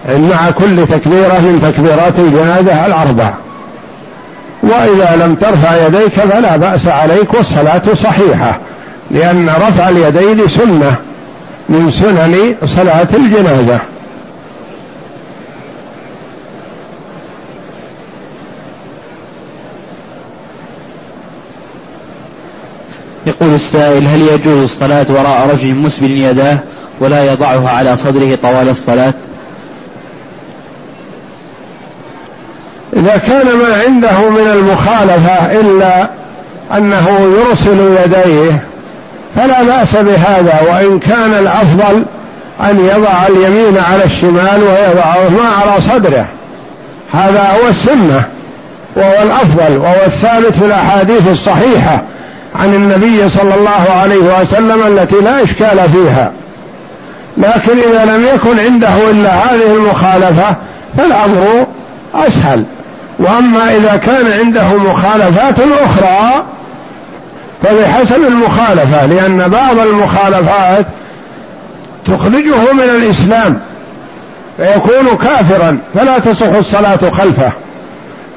مع 0.10 0.52
كل 0.52 0.88
تكبيرة 0.88 1.40
من 1.40 1.60
تكبيرات 1.62 2.20
الجنازة 2.20 2.86
الأربع. 2.86 3.34
وإذا 4.64 5.26
لم 5.26 5.36
ترفع 5.36 5.86
يديك 5.86 6.10
فلا 6.10 6.58
بأس 6.58 6.88
عليك 6.88 7.34
والصلاة 7.34 7.94
صحيحة 7.94 8.60
لأن 9.12 9.50
رفع 9.50 9.90
اليدين 9.90 10.48
سنة. 10.48 10.96
من 11.70 11.92
سنن 11.92 12.56
صلاة 12.66 13.08
الجنازة. 13.14 13.80
يقول 23.28 23.56
السائل 23.56 24.08
هل 24.08 24.22
يجوز 24.22 24.64
الصلاة 24.64 25.06
وراء 25.10 25.50
رجل 25.50 25.76
مسبل 25.76 26.12
يداه 26.12 26.60
ولا 27.00 27.34
يضعها 27.34 27.70
على 27.70 27.98
صدره 27.98 28.36
طوال 28.36 28.70
الصلاة؟ 28.70 29.14
إذا 32.96 33.18
كان 33.18 33.46
ما 33.58 33.84
عنده 33.86 34.30
من 34.30 34.48
المخالفة 34.48 35.60
إلا 35.60 36.10
أنه 36.78 37.10
يرسل 37.20 37.98
يديه 38.04 38.64
فلا 39.36 39.64
بأس 39.64 39.96
بهذا 39.96 40.60
وإن 40.70 41.00
كان 41.00 41.34
الأفضل 41.34 42.06
أن 42.62 42.80
يضع 42.80 43.28
اليمين 43.30 43.78
على 43.92 44.04
الشمال 44.04 44.64
ويضعهما 44.64 45.50
على 45.62 45.82
صدره. 45.82 46.26
هذا 47.14 47.42
هو 47.42 47.68
السنة 47.68 48.24
وهو 48.96 49.24
الأفضل 49.24 49.78
وهو 49.78 50.06
الثابت 50.06 50.56
في 50.56 50.66
الأحاديث 50.66 51.28
الصحيحة 51.32 52.02
عن 52.56 52.74
النبي 52.74 53.30
صلى 53.30 53.56
الله 53.56 53.92
عليه 54.02 54.42
وسلم 54.42 54.88
التي 54.88 55.16
لا 55.16 55.44
إشكال 55.44 55.90
فيها. 55.94 56.32
لكن 57.38 57.80
إذا 57.92 58.06
لم 58.06 58.28
يكن 58.36 58.60
عنده 58.60 59.10
إلا 59.12 59.34
هذه 59.34 59.72
المخالفة 59.72 60.56
فالأمر 60.98 61.66
أسهل. 62.14 62.64
وأما 63.20 63.76
إذا 63.76 63.96
كان 63.96 64.32
عنده 64.40 64.78
مخالفات 64.78 65.60
أخرى 65.60 66.44
فبحسب 67.66 68.22
المخالفة 68.22 69.06
لأن 69.06 69.48
بعض 69.48 69.80
المخالفات 69.80 70.86
تخرجه 72.06 72.74
من 72.74 72.90
الإسلام 72.96 73.60
فيكون 74.58 75.18
كافرا 75.18 75.78
فلا 75.94 76.20
تصح 76.20 76.48
الصلاة 76.48 77.10
خلفه. 77.10 77.52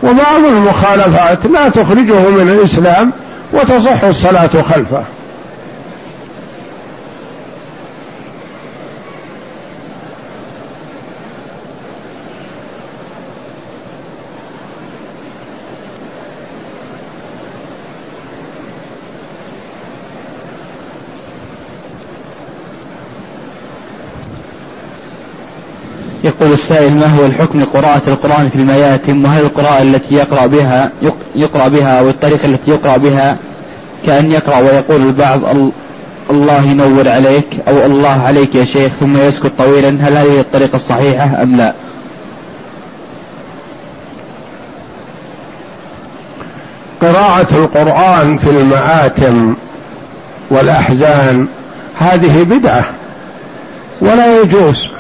وبعض 0.03 0.45
المخالفات 0.45 1.47
لا 1.47 1.69
تخرجه 1.69 2.31
من 2.31 2.59
الإسلام 2.59 3.13
وتصح 3.53 4.05
الصلاة 4.05 4.63
خلفه. 4.63 5.03
يقول 26.41 26.53
السائل 26.53 26.99
ما 26.99 27.07
هو 27.07 27.27
الحكم 27.27 27.61
لقراءة 27.61 28.03
القرآن 28.09 28.49
في 28.49 28.57
المياتم؟ 28.57 29.25
وهل 29.25 29.45
القراءة 29.45 29.83
التي 29.83 30.15
يقرأ 30.15 30.47
بها 30.47 30.91
يقرأ 31.35 31.69
بها 31.69 31.99
أو 32.01 32.09
الطريقة 32.09 32.47
التي 32.47 32.71
يقرأ 32.71 32.97
بها 32.97 33.37
كأن 34.07 34.33
يقرأ 34.33 34.59
ويقول 34.59 35.03
البعض 35.03 35.41
الله 36.31 36.63
ينور 36.63 37.09
عليك 37.09 37.47
أو 37.69 37.87
الله 37.87 38.23
عليك 38.23 38.55
يا 38.55 38.65
شيخ 38.65 38.93
ثم 38.93 39.17
يسكت 39.17 39.53
طويلا؟ 39.59 39.89
هل 39.89 40.17
هذه 40.17 40.41
الطريقة 40.41 40.77
الصحيحة 40.77 41.43
أم 41.43 41.57
لا؟ 41.57 41.75
قراءة 47.03 47.57
القرآن 47.57 48.39
في 48.39 48.51
المآتم 48.51 49.57
والأحزان 50.51 51.49
هذه 51.99 52.43
بدعة 52.43 52.85
ولا 54.01 54.41
يجوز. 54.41 54.98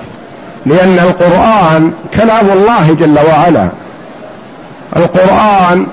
لأن 0.68 0.98
القرآن 0.98 1.92
كلام 2.14 2.50
الله 2.50 2.92
جل 2.92 3.18
وعلا. 3.18 3.70
القرآن 4.96 5.86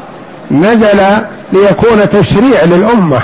نزل 0.52 1.02
ليكون 1.54 2.10
تشريع 2.10 2.64
للأمة. 2.64 3.22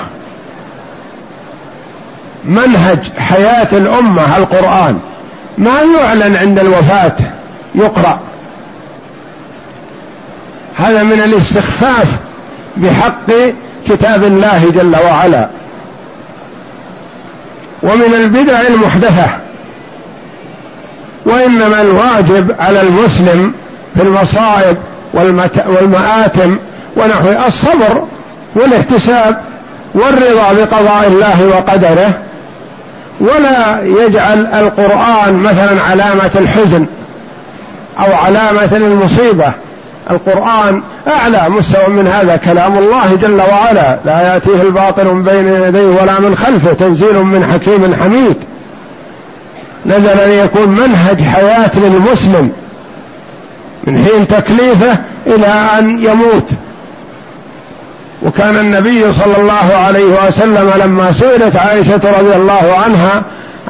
منهج 2.44 3.12
حياة 3.18 3.68
الأمة 3.72 4.36
القرآن. 4.36 5.00
ما 5.58 5.80
يعلن 5.80 6.36
عند 6.36 6.58
الوفاة 6.58 7.16
يقرأ. 7.74 8.20
هذا 10.76 11.02
من 11.02 11.20
الاستخفاف 11.20 12.08
بحق 12.76 13.32
كتاب 13.88 14.24
الله 14.24 14.70
جل 14.70 14.96
وعلا. 14.96 15.48
ومن 17.82 18.14
البدع 18.14 18.60
المحدثة. 18.60 19.41
وإنما 21.26 21.82
الواجب 21.82 22.54
على 22.60 22.80
المسلم 22.80 23.52
في 23.96 24.02
المصائب 24.02 24.76
والمآتم 25.68 26.58
ونحو 26.96 27.28
الصبر 27.46 28.02
والاحتساب 28.54 29.40
والرضا 29.94 30.52
بقضاء 30.52 31.06
الله 31.06 31.46
وقدره. 31.46 32.18
ولا 33.20 33.82
يجعل 33.82 34.46
القرآن 34.46 35.36
مثلا 35.36 35.82
علامة 35.82 36.30
الحزن 36.34 36.86
أو 37.98 38.12
علامة 38.14 38.70
المصيبة. 38.72 39.52
القرآن 40.10 40.82
أعلى 41.08 41.48
مستوى 41.48 41.88
من 41.88 42.06
هذا. 42.06 42.36
كلام 42.36 42.78
الله 42.78 43.14
جل 43.14 43.40
وعلا. 43.40 43.98
لا 44.04 44.32
يأتيه 44.32 44.62
الباطل 44.62 45.04
من 45.04 45.22
بين 45.22 45.48
يديه 45.48 45.86
ولا 45.86 46.20
من 46.20 46.36
خلفه. 46.36 46.72
تنزيل 46.72 47.22
من 47.22 47.46
حكيم 47.46 47.94
حميد. 48.02 48.36
نزل 49.86 50.28
ليكون 50.28 50.68
منهج 50.68 51.22
حياة 51.22 51.70
للمسلم 51.74 52.52
من 53.84 54.04
حين 54.04 54.28
تكليفه 54.28 54.98
إلى 55.26 55.46
أن 55.78 56.02
يموت. 56.02 56.50
وكان 58.22 58.58
النبي 58.58 59.12
صلى 59.12 59.36
الله 59.38 59.74
عليه 59.74 60.26
وسلم 60.26 60.72
لما 60.84 61.12
سئلت 61.12 61.56
عائشة 61.56 62.00
رضي 62.20 62.34
الله 62.36 62.76
عنها 62.76 63.22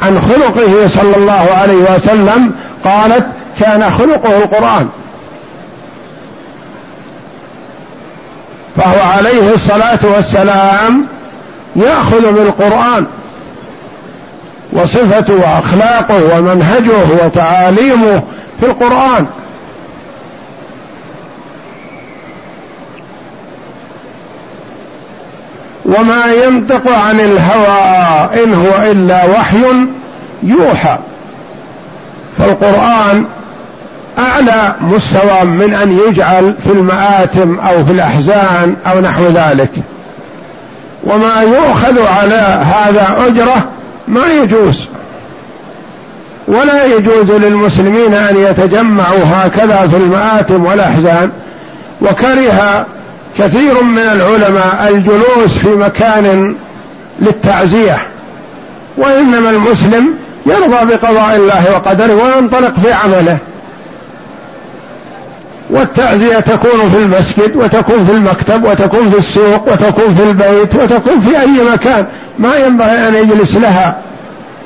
عن 0.03 0.21
خلقه 0.21 0.89
صلى 0.89 1.17
الله 1.17 1.49
عليه 1.53 1.95
وسلم 1.95 2.53
قالت 2.85 3.27
كان 3.61 3.91
خلقه 3.91 4.37
القرآن. 4.37 4.89
فهو 8.77 9.01
عليه 9.01 9.55
الصلاة 9.55 9.99
والسلام 10.03 11.07
يأخذ 11.77 12.33
بالقرآن. 12.33 13.07
وصفته 14.73 15.35
وأخلاقه 15.35 16.39
ومنهجه 16.39 17.25
وتعاليمه 17.25 18.23
في 18.61 18.67
القرآن. 18.67 19.27
وما 25.85 26.33
ينطق 26.45 26.93
عن 26.93 27.21
الهوى 27.21 28.45
إن 28.45 28.55
هو 28.55 28.91
إلا 28.91 29.25
وحي 29.25 29.65
يوحى. 30.43 30.99
فالقرآن 32.39 33.25
أعلى 34.19 34.75
مستوى 34.81 35.45
من 35.45 35.75
أن 35.75 35.99
يجعل 36.09 36.55
في 36.65 36.73
المآتم 36.73 37.61
أو 37.61 37.85
في 37.85 37.93
الأحزان 37.93 38.77
أو 38.87 39.01
نحو 39.01 39.23
ذلك. 39.23 39.71
وما 41.05 41.43
يؤخذ 41.43 42.07
على 42.07 42.63
هذا 42.75 43.17
أجرة 43.27 43.69
ما 44.09 44.27
يجوز. 44.27 44.89
ولا 46.49 46.85
يجوز 46.85 47.31
للمسلمين 47.31 48.15
أن 48.15 48.37
يتجمعوا 48.37 49.25
هكذا 49.35 49.87
في 49.87 49.97
المآتم 49.97 50.65
والأحزان. 50.65 51.31
وكره 52.03 52.87
كثير 53.39 53.83
من 53.83 53.99
العلماء 53.99 54.89
الجلوس 54.89 55.59
في 55.59 55.69
مكان 55.69 56.55
للتعزية. 57.21 57.99
وإنما 58.99 59.51
المسلم 59.51 60.15
يرضى 60.47 60.95
بقضاء 60.95 61.37
الله 61.37 61.73
وقدره 61.75 62.15
وينطلق 62.15 62.75
في 62.81 62.93
عمله. 62.93 63.39
والتعزية 65.73 66.41
تكون 66.41 66.89
في 66.91 66.99
المسجد 66.99 67.57
وتكون 67.57 68.05
في 68.05 68.13
المكتب 68.13 68.65
وتكون 68.65 69.11
في 69.11 69.19
السوق 69.19 69.73
وتكون 69.73 70.15
في 70.15 70.23
البيت 70.23 70.75
وتكون 70.75 71.21
في 71.21 71.41
أي 71.41 71.73
مكان. 71.73 72.07
ما 72.39 72.57
ينبغي 72.57 73.09
أن 73.09 73.15
يجلس 73.15 73.57
لها 73.57 73.97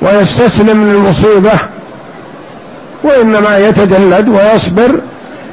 ويستسلم 0.01 0.83
للمصيبة 0.83 1.51
وإنما 3.03 3.57
يتجلد 3.57 4.29
ويصبر 4.29 4.99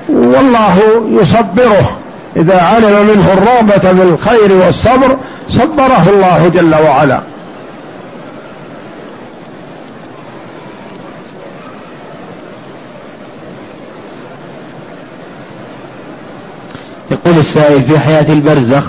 والله 0.08 0.76
يصبره. 1.08 1.98
إذا 2.36 2.62
علم 2.62 3.06
منه 3.06 3.32
الرغبة 3.32 3.92
بالخير 3.92 4.52
والصبر 4.52 5.16
صبره 5.50 6.08
الله 6.08 6.50
جل 6.54 6.74
وعلا. 6.74 7.20
يقول 17.34 17.46
السائل 17.46 17.82
في 17.82 17.98
حياة 17.98 18.32
البرزخ 18.32 18.84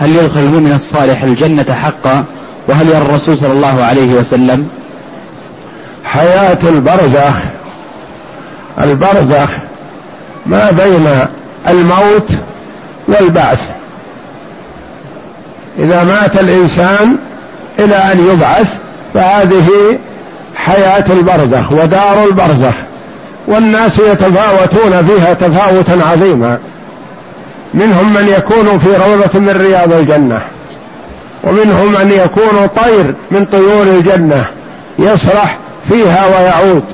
هل 0.00 0.16
يدخل 0.16 0.40
المؤمن 0.40 0.72
الصالح 0.72 1.22
الجنة 1.22 1.74
حقا؟ 1.74 2.24
وهل 2.68 2.88
يرى 2.88 2.98
الرسول 2.98 3.38
صلى 3.38 3.52
الله 3.52 3.84
عليه 3.84 4.14
وسلم؟ 4.14 4.68
حياة 6.04 6.58
البرزخ. 6.62 7.36
البرزخ 8.78 9.50
ما 10.46 10.70
بين 10.70 11.06
الموت 11.68 12.30
والبعث. 13.08 13.70
إذا 15.78 16.04
مات 16.04 16.36
الإنسان 16.36 17.16
إلى 17.78 17.96
أن 17.96 18.18
يبعث 18.32 18.74
فهذه 19.14 19.68
حياة 20.56 21.04
البرزخ 21.10 21.72
ودار 21.72 22.24
البرزخ. 22.24 22.74
والناس 23.48 23.98
يتفاوتون 23.98 25.06
فيها 25.06 25.32
تفاوتا 25.34 26.06
عظيما. 26.10 26.58
منهم 27.74 28.14
من 28.14 28.28
يكون 28.38 28.78
في 28.78 28.88
روضة 28.88 29.40
من 29.40 29.50
رياض 29.60 29.92
الجنة 29.92 30.40
ومنهم 31.44 31.92
من 31.92 32.12
يكون 32.24 32.66
طير 32.66 33.14
من 33.30 33.44
طيور 33.44 33.82
الجنة 33.82 34.44
يسرح 34.98 35.58
فيها 35.88 36.26
ويعود 36.26 36.84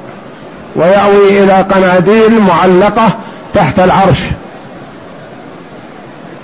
ويأوي 0.77 1.45
إلى 1.45 1.63
قناديل 1.63 2.41
معلقة 2.49 3.17
تحت 3.55 3.79
العرش. 3.79 4.19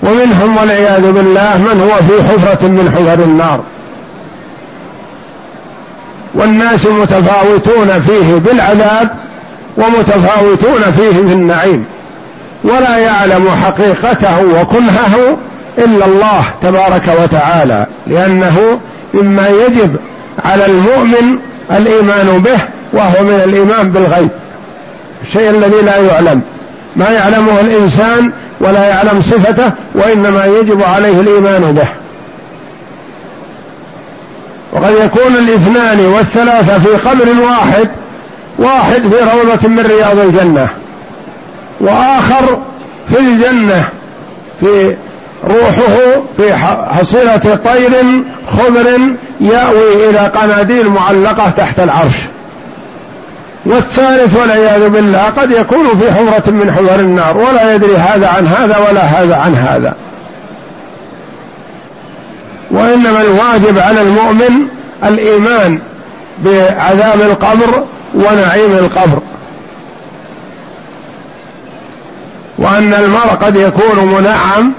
ومنهم 0.03 0.57
والعياذ 0.57 1.11
بالله 1.11 1.57
من 1.57 1.81
هو 1.81 1.95
في 2.07 2.23
حفرة 2.23 2.67
من 2.67 2.91
حفر 2.91 3.23
النار. 3.23 3.59
والناس 6.33 6.85
متفاوتون 6.85 8.01
فيه 8.01 8.35
بالعذاب 8.35 9.09
ومتفاوتون 9.77 10.83
فيه 10.83 11.11
في 11.11 11.33
النعيم 11.33 11.85
ولا 12.63 12.97
يعلم 12.97 13.49
حقيقته 13.49 14.39
وكنهه 14.39 15.37
إلا 15.77 16.05
الله 16.05 16.43
تبارك 16.61 17.15
وتعالى 17.23 17.85
لأنه 18.07 18.79
مما 19.13 19.47
يجب 19.47 19.95
على 20.45 20.65
المؤمن 20.65 21.39
الإيمان 21.71 22.41
به 22.41 22.61
وهو 22.93 23.23
من 23.23 23.41
الإيمان 23.43 23.91
بالغيب. 23.91 24.29
الشيء 25.23 25.49
الذي 25.49 25.81
لا 25.81 25.97
يعلم 25.97 26.41
ما 26.95 27.09
يعلمه 27.09 27.59
الإنسان 27.59 28.31
ولا 28.59 28.87
يعلم 28.87 29.21
صفته 29.21 29.71
وإنما 29.95 30.45
يجب 30.45 30.83
عليه 30.83 31.19
الإيمان 31.19 31.73
به. 31.73 31.87
وقد 34.73 34.93
يكون 35.05 35.35
الاثنان 35.35 36.05
والثلاثة 36.05 36.79
في 36.79 37.09
قبر 37.09 37.25
واحد 37.47 37.89
واحد 38.59 39.01
في 39.01 39.15
روضة 39.15 39.67
من 39.67 39.79
رياض 39.79 40.19
الجنة. 40.19 40.69
وآخر 41.81 42.63
في 43.09 43.19
الجنة 43.19 43.89
في 44.59 44.95
روحه 45.43 46.21
في 46.37 46.55
حصيلة 46.89 47.59
طير 47.65 47.91
خضر 48.47 48.99
يأوي 49.41 50.09
إلى 50.09 50.19
قناديل 50.19 50.89
معلقة 50.89 51.49
تحت 51.49 51.79
العرش. 51.79 52.15
والثالث 53.65 54.35
والعياذ 54.35 54.89
بالله 54.89 55.23
قد 55.23 55.51
يكون 55.51 55.97
في 55.99 56.11
حفرة 56.11 56.51
من 56.51 56.73
حفر 56.73 56.99
النار 56.99 57.37
ولا 57.37 57.75
يدري 57.75 57.95
هذا 57.97 58.27
عن 58.27 58.47
هذا 58.47 58.77
ولا 58.77 59.01
هذا 59.01 59.35
عن 59.35 59.55
هذا. 59.55 59.95
وإنما 62.71 63.21
الواجب 63.21 63.79
على 63.79 64.01
المؤمن 64.01 64.67
الإيمان 65.03 65.79
بعذاب 66.45 67.21
القبر 67.21 67.83
ونعيم 68.13 68.71
القبر. 68.71 69.19
وأن 72.57 72.93
المرء 72.93 73.29
قد 73.29 73.55
يكون 73.55 74.13
منعم 74.13 74.73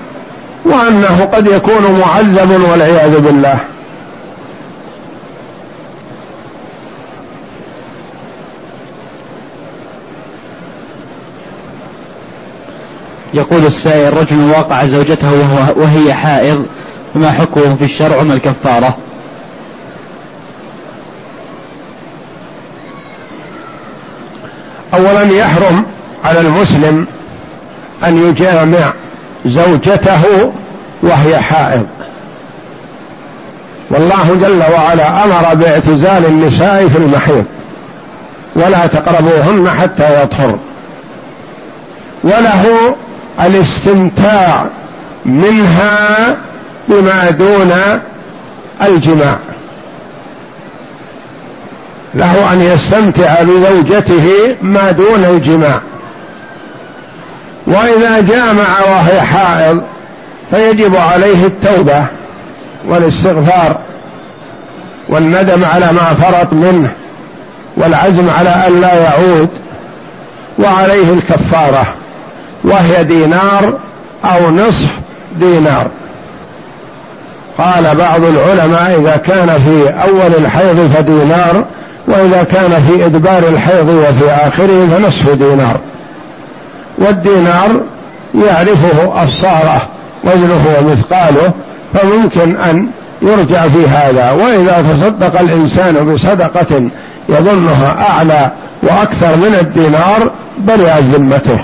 وأنه 0.64 1.24
قد 1.24 1.46
يكون 1.46 2.00
معذب 2.00 2.50
والعياذ 2.70 3.20
بالله. 3.20 3.58
يقول 13.34 13.66
السائل 13.66 14.16
رجل 14.16 14.50
واقع 14.50 14.86
زوجته 14.86 15.32
وهي 15.76 16.14
حائض 16.14 16.66
فما 17.14 17.32
حكمه 17.32 17.74
في 17.74 17.84
الشرع 17.84 18.20
وما 18.20 18.34
الكفارة؟ 18.34 18.96
أولا 24.94 25.22
يحرم 25.22 25.84
على 26.24 26.40
المسلم 26.40 27.06
أن 28.06 28.28
يجامع 28.28 28.92
زوجته 29.46 30.52
وهي 31.02 31.40
حائض. 31.40 31.86
والله 33.90 34.34
جل 34.34 34.62
وعلا 34.72 35.24
أمر 35.24 35.54
باعتزال 35.54 36.26
النساء 36.26 36.88
في 36.88 36.98
المحيض 36.98 37.44
ولا 38.56 38.86
تقربوهن 38.86 39.70
حتى 39.70 40.22
يطهر. 40.22 40.58
وله 42.24 42.96
الاستمتاع 43.40 44.66
منها 45.24 46.36
بما 46.88 47.30
دون 47.30 47.72
الجماع. 48.82 49.38
له 52.14 52.52
أن 52.52 52.60
يستمتع 52.60 53.42
بزوجته 53.42 54.56
ما 54.62 54.90
دون 54.90 55.24
الجماع. 55.24 55.80
وإذا 57.66 58.20
جامع 58.20 58.80
وهي 58.88 59.20
حائض 59.20 59.82
فيجب 60.50 60.96
عليه 60.96 61.46
التوبة 61.46 62.06
والاستغفار 62.88 63.76
والندم 65.08 65.64
على 65.64 65.86
ما 65.92 66.14
فرط 66.14 66.52
منه 66.52 66.90
والعزم 67.76 68.30
على 68.30 68.50
أن 68.50 68.80
لا 68.80 68.94
يعود 68.94 69.48
وعليه 70.58 71.12
الكفارة 71.12 71.84
وهي 72.64 73.04
دينار 73.04 73.74
أو 74.24 74.50
نصف 74.50 74.90
دينار. 75.40 75.90
قال 77.58 77.94
بعض 77.94 78.24
العلماء 78.24 79.00
إذا 79.00 79.16
كان 79.16 79.58
في 79.58 79.88
أول 80.08 80.34
الحيض 80.44 80.90
فدينار 80.94 81.64
وإذا 82.08 82.42
كان 82.42 82.82
في 82.88 83.06
إدبار 83.06 83.48
الحيض 83.48 83.88
وفي 83.88 84.30
آخره 84.30 84.86
فنصف 84.86 85.30
دينار. 85.30 85.80
والدينار 86.98 87.80
يعرفه 88.34 89.22
الصاره 89.22 89.88
وزنه 90.24 90.76
ومثقاله 90.80 91.52
فممكن 91.94 92.56
أن 92.56 92.88
يرجع 93.22 93.68
في 93.68 93.86
هذا. 93.88 94.30
وإذا 94.30 94.84
تصدق 94.92 95.40
الإنسان 95.40 96.14
بصدقة 96.14 96.88
يظنها 97.28 98.10
أعلى 98.10 98.50
وأكثر 98.82 99.36
من 99.36 99.56
الدينار 99.60 100.30
برئت 100.58 101.02
ذمته 101.02 101.58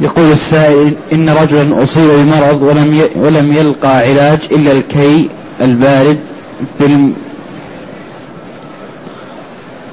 يقول 0.00 0.32
السائل 0.44 0.94
إن 1.12 1.28
رجلا 1.30 1.82
أصيب 1.82 2.10
بمرض 2.10 2.62
ولم 2.62 3.02
ولم 3.16 3.52
يلقى 3.52 3.96
علاج 3.96 4.38
إلا 4.52 4.72
الكي 4.72 5.30
البارد 5.60 6.18
في 6.78 7.12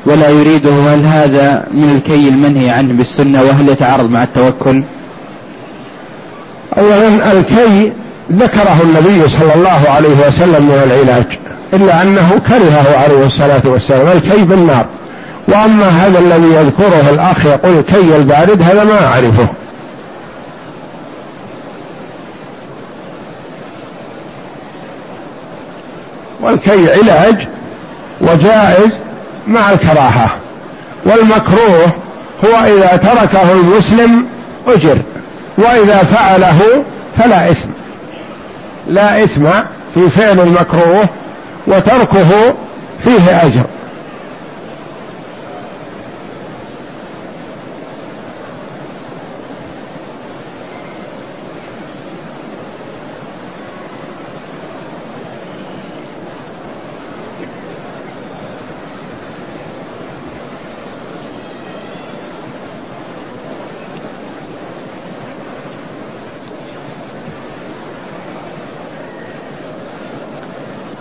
ولا 0.06 0.30
يريده 0.30 0.70
هل 0.70 1.06
هذا 1.06 1.66
من 1.72 1.96
الكي 1.96 2.30
المنهي 2.30 2.70
عنه 2.70 2.94
بالسنة 2.94 3.42
وهل 3.42 3.70
يتعارض 3.70 4.10
مع 4.10 4.24
التوكل؟ 4.24 4.84
أولا 6.78 7.32
الكي 7.32 7.92
ذكره 8.32 8.82
النبي 8.84 9.30
صلى 9.30 9.54
الله 9.56 9.90
عليه 9.90 10.28
وسلم 10.28 10.64
من 10.66 10.82
العلاج 10.86 11.40
إلا 11.74 12.02
أنه 12.02 12.42
كرهه 12.48 12.98
عليه 12.98 13.26
الصلاة 13.26 13.62
والسلام 13.66 14.08
الكي 14.08 14.44
بالنار 14.44 14.86
وأما 15.48 15.88
هذا 15.90 16.20
الذي 16.20 16.54
يذكره 16.54 17.10
الأخ 17.10 17.46
يقول 17.46 17.82
كي 17.82 18.16
البارد 18.16 18.62
هذا 18.62 18.84
ما 18.84 19.06
أعرفه 19.06 19.48
والكي 26.42 26.92
علاج 26.92 27.48
وجائز 28.22 28.92
مع 29.48 29.72
الكراهة. 29.72 30.30
والمكروه 31.06 31.86
هو 32.46 32.64
إذا 32.66 32.98
تركه 32.98 33.52
المسلم 33.52 34.26
أجر 34.68 34.98
وإذا 35.58 35.98
فعله 35.98 36.84
فلا 37.18 37.52
إثم. 37.52 37.70
لا 38.88 39.24
إثم 39.24 39.46
في 39.94 40.10
فعل 40.10 40.40
المكروه 40.40 41.10
وتركه 41.68 42.54
فيه 43.04 43.42
أجر 43.46 43.66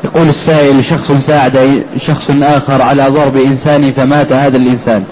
يقول 0.05 0.30
السائل 0.41 0.85
شخص 0.85 1.13
ساعد 1.13 1.85
شخص 1.97 2.31
آخر 2.31 2.83
على 2.83 3.09
ضرب 3.09 3.37
إنسان 3.37 3.93
فمات 3.93 4.33
هذا 4.33 4.57
الإنسان. 4.57 5.05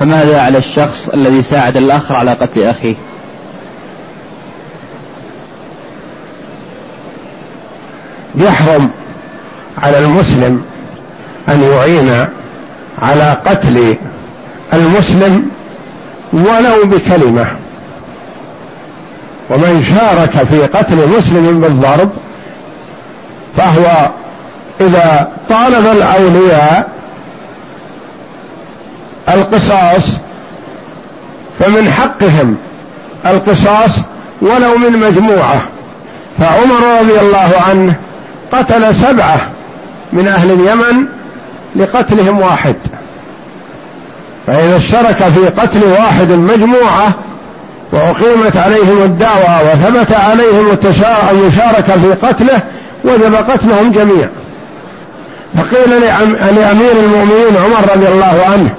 فماذا 0.00 0.40
على 0.40 0.58
الشخص 0.58 1.08
الذي 1.08 1.42
ساعد 1.42 1.76
الآخر 1.76 2.14
على 2.14 2.32
قتل 2.32 2.62
أخيه؟ 2.62 2.94
يحرم 8.34 8.90
على 9.78 9.98
المسلم 9.98 10.62
أن 11.48 11.62
يعين 11.62 12.26
على 13.02 13.36
قتل 13.46 13.96
المسلم 14.72 15.50
ولو 16.32 16.84
بكلمة. 16.84 17.46
ومن 19.50 19.84
شارك 19.94 20.46
في 20.48 20.60
قتل 20.62 21.18
مسلم 21.18 21.60
بالضرب 21.60 22.10
فهو 23.56 24.10
إذا 24.86 25.28
طالب 25.48 25.86
الأولياء 25.86 26.88
القصاص 29.28 30.04
فمن 31.58 31.90
حقهم 31.90 32.56
القصاص 33.26 33.98
ولو 34.42 34.78
من 34.78 34.98
مجموعة 34.98 35.62
فعمر 36.38 37.00
رضي 37.00 37.20
الله 37.20 37.52
عنه 37.68 37.94
قتل 38.52 38.94
سبعة 38.94 39.40
من 40.12 40.28
أهل 40.28 40.50
اليمن 40.50 41.06
لقتلهم 41.76 42.40
واحد. 42.40 42.76
فإذا 44.46 44.76
اشترك 44.76 45.14
في 45.14 45.60
قتل 45.60 45.84
واحد 45.84 46.32
مجموعة 46.32 47.08
وأقيمت 47.92 48.56
عليهم 48.56 49.02
الدعوة 49.02 49.62
وثبت 49.62 50.12
عليهم 50.12 50.70
المشاركة 51.30 51.94
في 51.94 52.26
قتله 52.26 52.62
وجب 53.04 53.34
قتلهم 53.34 53.92
جميعا. 53.92 54.41
فقيل 55.56 56.00
لأمير 56.56 56.92
المؤمنين 57.04 57.56
عمر 57.64 57.92
رضي 57.94 58.08
الله 58.08 58.44
عنه 58.52 58.70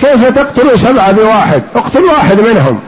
كيف 0.00 0.28
تقتل 0.28 0.80
سبعة 0.80 1.12
بواحد؟ 1.12 1.62
اقتل 1.76 2.04
واحد 2.04 2.40
منهم. 2.40 2.80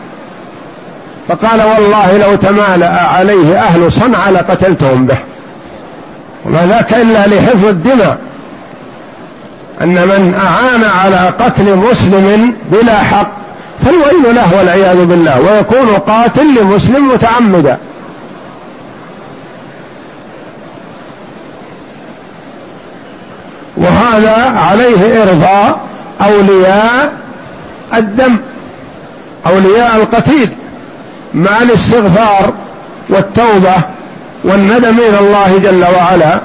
فقال 1.28 1.62
والله 1.62 2.18
لو 2.18 2.36
تمالأ 2.36 3.00
عليه 3.00 3.58
أهل 3.58 3.92
صنعاء 3.92 4.32
لقتلتهم 4.32 5.06
به. 5.06 5.18
وما 6.46 6.66
ذاك 6.66 6.94
إلا 6.94 7.26
لحفظ 7.26 7.64
الدماء 7.64 8.18
أن 9.82 9.94
من 9.94 10.34
أعان 10.46 10.84
على 10.84 11.32
قتل 11.38 11.76
مسلم 11.76 12.54
بلا 12.72 12.98
حق 13.02 13.32
فالويل 13.84 14.34
له 14.34 14.58
والعياذ 14.58 15.06
بالله 15.06 15.40
ويكون 15.40 15.88
قاتل 16.06 16.60
لمسلم 16.60 17.08
متعمدا. 17.08 17.78
وهذا 23.78 24.60
عليه 24.70 25.22
إرضاء 25.22 25.80
أولياء 26.20 27.12
الدم 27.94 28.36
أولياء 29.46 29.96
القتيل 29.96 30.48
مع 31.34 31.62
الاستغفار 31.62 32.52
والتوبة 33.08 33.74
والندم 34.44 34.98
إلى 34.98 35.18
الله 35.20 35.58
جل 35.58 35.84
وعلا 35.96 36.40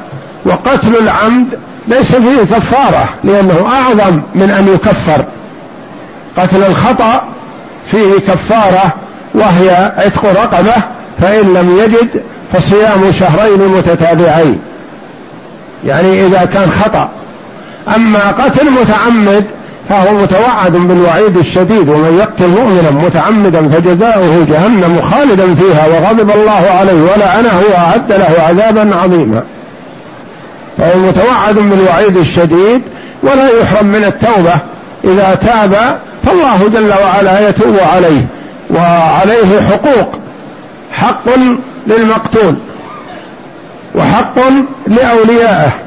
وقتل 0.45 0.97
العمد 0.97 1.59
ليس 1.87 2.15
فيه 2.15 2.55
كفارة 2.55 3.09
لأنه 3.23 3.67
أعظم 3.67 4.21
من 4.35 4.51
أن 4.51 4.67
يكفر. 4.67 5.25
قتل 6.37 6.63
الخطأ 6.63 7.23
فيه 7.91 8.13
كفارة 8.13 8.93
وهي 9.33 9.93
عتق 9.97 10.25
رقبة 10.25 10.73
فإن 11.21 11.53
لم 11.53 11.79
يجد 11.83 12.23
فصيام 12.53 13.11
شهرين 13.11 13.59
متتابعين. 13.59 14.61
يعني 15.85 16.25
إذا 16.25 16.45
كان 16.45 16.71
خطأ 16.71 17.09
أما 17.95 18.31
قتل 18.31 18.71
متعمد 18.71 19.45
فهو 19.89 20.13
متوعد 20.13 20.71
بالوعيد 20.71 21.37
الشديد 21.37 21.89
ومن 21.89 22.17
يقتل 22.19 22.47
مؤمنا 22.47 23.05
متعمدا 23.05 23.69
فجزاؤه 23.69 24.45
جهنم 24.49 25.01
خالدا 25.01 25.55
فيها 25.55 25.87
وغضب 25.87 26.31
الله 26.31 26.51
عليه 26.51 27.01
ولعنه 27.01 27.61
وأعد 27.69 28.11
له 28.11 28.35
عذابا 28.39 28.95
عظيما. 28.95 29.43
فهو 30.77 30.99
متوعد 30.99 31.55
بالوعيد 31.55 32.17
الشديد 32.17 32.81
ولا 33.23 33.49
يحرم 33.61 33.87
من 33.87 34.03
التوبة. 34.03 34.53
إذا 35.03 35.37
تاب 35.41 35.97
فالله 36.25 36.69
جل 36.69 36.93
وعلا 37.03 37.49
يتوب 37.49 37.79
عليه 37.79 38.25
وعليه 38.69 39.61
حقوق. 39.61 40.19
حق 40.93 41.23
للمقتول 41.87 42.55
وحق 43.95 44.35
لأوليائه. 44.87 45.82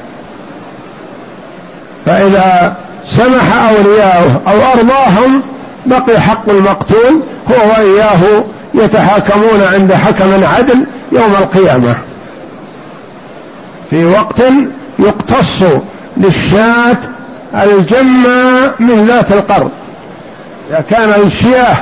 فإذا 2.06 2.76
سمح 3.06 3.56
أولياؤه 3.56 4.40
أو 4.48 4.72
أرضاهم 4.72 5.42
بقي 5.86 6.20
حق 6.20 6.50
المقتول 6.50 7.22
هو 7.50 7.68
وإياه 7.70 8.44
يتحاكمون 8.74 9.62
عند 9.72 9.92
حكم 9.92 10.44
عدل 10.44 10.86
يوم 11.12 11.34
القيامة. 11.38 11.94
في 13.90 14.04
وقت 14.04 14.42
يقتص 14.98 15.62
للشاة 16.16 16.96
الجمة 17.54 18.72
من 18.80 19.06
ذات 19.06 19.32
القرض 19.32 19.70
إذا 20.70 20.84
كان 20.90 21.22
الشياه 21.26 21.76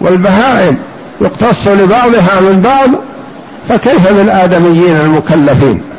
والبهائم 0.00 0.78
يقتص 1.20 1.68
لبعضها 1.68 2.40
من 2.40 2.60
بعض 2.60 2.90
فكيف 3.68 4.12
بالآدميين 4.12 4.96
المكلفين؟ 4.96 5.93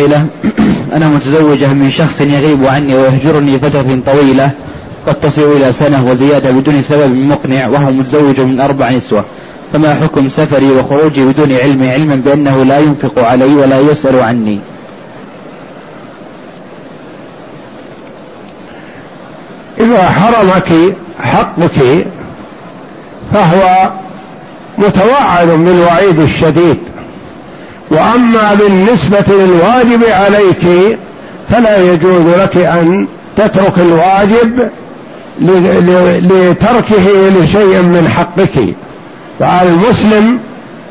السائلة 0.00 0.26
أنا 0.96 1.08
متزوجة 1.08 1.72
من 1.72 1.90
شخص 1.90 2.20
يغيب 2.20 2.66
عني 2.66 2.94
ويهجرني 2.94 3.58
فترة 3.58 4.00
طويلة. 4.06 4.50
قد 5.06 5.14
تصل 5.14 5.42
إلى 5.42 5.72
سنة 5.72 6.06
وزيادة 6.06 6.50
بدون 6.50 6.82
سبب 6.82 7.14
مقنع 7.14 7.68
وهو 7.68 7.90
متزوج 7.90 8.40
من 8.40 8.60
أربع 8.60 8.90
نسوة. 8.90 9.24
فما 9.72 9.94
حكم 9.94 10.28
سفري 10.28 10.70
وخروجي 10.70 11.24
بدون 11.24 11.52
علمي 11.52 11.90
علما 11.90 12.16
بأنه 12.16 12.64
لا 12.64 12.78
ينفق 12.78 13.24
علي 13.24 13.54
ولا 13.54 13.78
يسأل 13.78 14.20
عني. 14.20 14.60
إذا 19.80 20.10
حرمك 20.10 20.96
حقك 21.18 22.06
فهو 23.32 23.90
متوعد 24.78 25.48
بالوعيد 25.48 26.20
الشديد. 26.20 26.89
وأما 27.90 28.54
بالنسبة 28.54 29.24
للواجب 29.28 30.04
عليك 30.04 30.98
فلا 31.50 31.78
يجوز 31.78 32.26
لك 32.26 32.56
أن 32.56 33.06
تترك 33.36 33.78
الواجب 33.78 34.68
لتركه 36.22 37.28
لشيء 37.38 37.82
من 37.82 38.08
حقك. 38.16 38.74
فالمسلم 39.38 40.38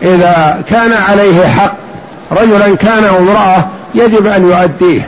إذا 0.02 0.64
كان 0.70 0.94
عليه 0.94 1.48
حق 1.48 1.76
رجلا 2.32 2.76
كان 2.76 3.04
أو 3.04 3.18
امرأة 3.18 3.68
يجب 3.96 4.28
أن 4.28 4.50
يؤديه. 4.50 5.08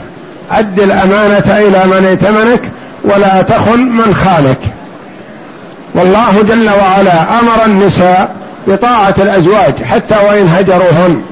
أد 0.50 0.80
الأمانة 0.80 1.58
إلى 1.58 1.82
من 1.86 2.04
ائتمنك 2.04 2.62
ولا 3.04 3.42
تخن 3.42 3.80
من 3.80 4.14
خانك. 4.14 4.58
والله 5.94 6.42
جل 6.42 6.70
وعلا 6.70 7.40
أمر 7.40 7.64
النساء 7.66 8.34
بطاعة 8.66 9.14
الأزواج 9.18 9.82
حتى 9.82 10.14
وإن 10.28 10.48
هجروهن. 10.48 11.22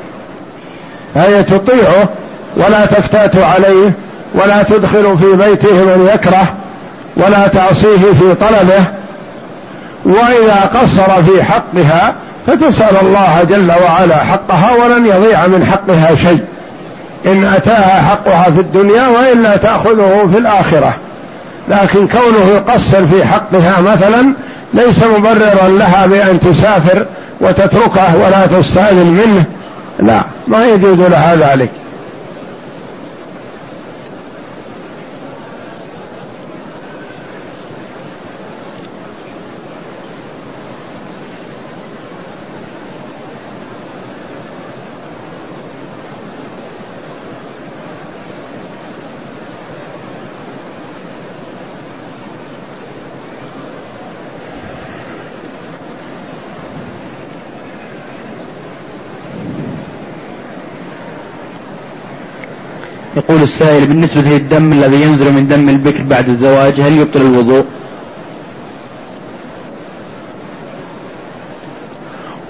فهي 1.15 1.43
تطيعه 1.43 2.09
ولا 2.57 2.87
تفتات 2.87 3.37
عليه 3.37 3.93
ولا 4.35 4.63
تدخل 4.63 5.19
في 5.19 5.33
بيته 5.33 5.85
من 5.85 6.11
يكره 6.15 6.53
ولا 7.17 7.49
تعصيه 7.49 8.13
في 8.19 8.35
طلبه. 8.35 8.85
وإذا 10.05 10.71
قصر 10.75 11.23
في 11.23 11.43
حقها 11.43 12.15
فتسال 12.47 12.97
الله 13.03 13.43
جل 13.43 13.73
وعلا 13.85 14.17
حقها 14.17 14.71
ولن 14.85 15.07
يضيع 15.07 15.47
من 15.47 15.67
حقها 15.67 16.15
شيء. 16.15 16.45
إن 17.27 17.45
أتاها 17.45 18.03
حقها 18.03 18.51
في 18.51 18.61
الدنيا 18.61 19.09
وإلا 19.09 19.57
تأخذه 19.57 20.29
في 20.33 20.39
الآخرة. 20.39 20.97
لكن 21.69 22.09
كونه 22.09 22.51
يقصر 22.55 23.07
في 23.07 23.25
حقها 23.25 23.81
مثلا 23.81 24.35
ليس 24.75 25.03
مبررا 25.05 25.69
لها 25.69 26.07
بأن 26.07 26.41
تسافر 26.41 27.07
وتتركه 27.41 28.17
ولا 28.17 28.47
تستأذن 28.47 29.07
منه. 29.07 29.45
لا 30.01 30.25
ما 30.49 30.67
يجوز 30.67 31.01
لها 31.01 31.37
ذلك. 31.37 31.71
يقول 63.31 63.43
السائل 63.43 63.87
بالنسبة 63.87 64.21
للدم 64.21 64.73
الذي 64.73 65.03
ينزل 65.03 65.33
من 65.33 65.49
دم 65.49 65.69
البكر 65.69 66.03
بعد 66.03 66.29
الزواج 66.29 66.81
هل 66.81 66.99
يبطل 66.99 67.21
الوضوء؟ 67.21 67.65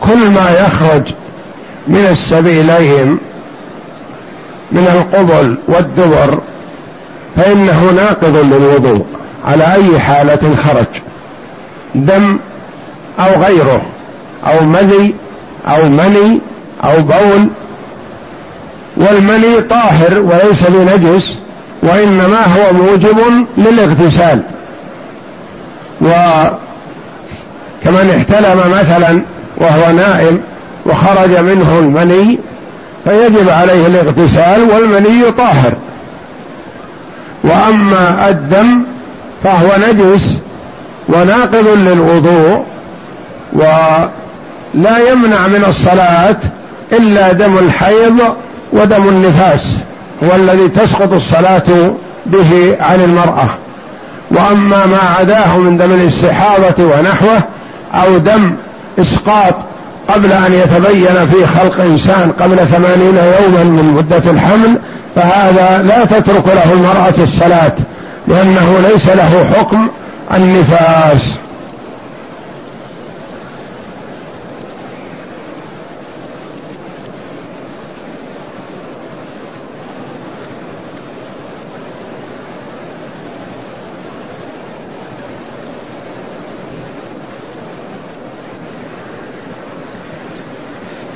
كل 0.01 0.31
ما 0.31 0.51
يخرج 0.51 1.03
من 1.89 2.07
السبيلين 2.11 3.19
من 4.73 4.87
القبل 4.87 5.59
والدبر 5.69 6.41
فإنه 7.37 7.91
ناقض 7.91 8.37
للوضوء 8.37 9.07
على 9.45 9.73
أي 9.73 10.01
حالة 10.01 10.57
خرج 10.57 11.03
دم 11.95 12.39
أو 13.19 13.43
غيره 13.43 13.83
أو 14.47 14.67
مذي 14.67 15.15
أو 15.67 15.89
مني 15.89 16.41
أو 16.85 17.03
بول 17.03 17.51
والمني 19.01 19.61
طاهر 19.61 20.19
وليس 20.19 20.65
بنجس 20.69 21.39
وإنما 21.83 22.47
هو 22.47 22.73
موجب 22.73 23.47
للاغتسال. 23.59 24.43
وكمن 26.01 26.57
احتلم 28.17 28.59
مثلا 28.79 29.23
وهو 29.57 29.93
نائم 29.93 30.41
وخرج 30.87 31.37
منه 31.37 31.79
المني 31.79 32.39
فيجب 33.05 33.49
عليه 33.49 33.87
الاغتسال 33.87 34.63
والمني 34.63 35.31
طاهر. 35.31 35.73
وأما 37.45 38.29
الدم 38.29 38.83
فهو 39.45 39.77
نجس 39.89 40.39
وناقض 41.09 41.67
للوضوء 41.67 42.65
ولا 43.53 45.11
يمنع 45.11 45.47
من 45.47 45.65
الصلاة 45.69 46.37
إلا 46.93 47.33
دم 47.33 47.59
الحيض 47.59 48.21
ودم 48.73 49.09
النفاس 49.09 49.77
هو 50.25 50.37
الذي 50.37 50.69
تسقط 50.69 51.13
الصلاة 51.13 51.93
به 52.27 52.77
عن 52.81 53.01
المرأة. 53.01 53.49
وأما 54.31 54.87
ما 54.87 54.99
عداه 55.19 55.59
من 55.59 55.77
دم 55.77 55.93
الاستحاضة 55.93 56.85
ونحوه 56.85 57.43
أو 57.95 58.19
دم 58.19 58.55
إسقاط 58.99 59.55
قبل 60.09 60.33
أن 60.33 60.53
يتبين 60.53 61.27
في 61.27 61.47
خلق 61.47 61.81
إنسان 61.81 62.33
قبل 62.33 62.57
ثمانين 62.57 63.17
يوما 63.17 63.65
من 63.65 63.95
مدة 63.97 64.31
الحمل 64.31 64.79
فهذا 65.17 65.83
لا 65.83 66.05
تترك 66.05 66.47
له 66.47 66.73
المرأة 66.73 67.15
الصلاة 67.19 67.73
لأنه 68.29 68.79
ليس 68.79 69.09
له 69.09 69.51
حكم 69.55 69.89
النفاس 70.35 71.39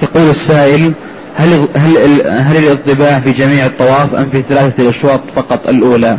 يقول 0.03 0.31
السائل 0.45 0.95
هل 1.37 1.69
هل 1.75 1.97
هل 2.29 2.57
الاطباع 2.57 3.21
في 3.21 3.33
جميع 3.33 3.67
الطواف 3.67 4.15
أم 4.15 4.29
في 4.29 4.43
ثلاثة 4.43 4.83
الأشواط 4.83 5.21
فقط 5.37 5.69
الأولى؟ 5.69 6.19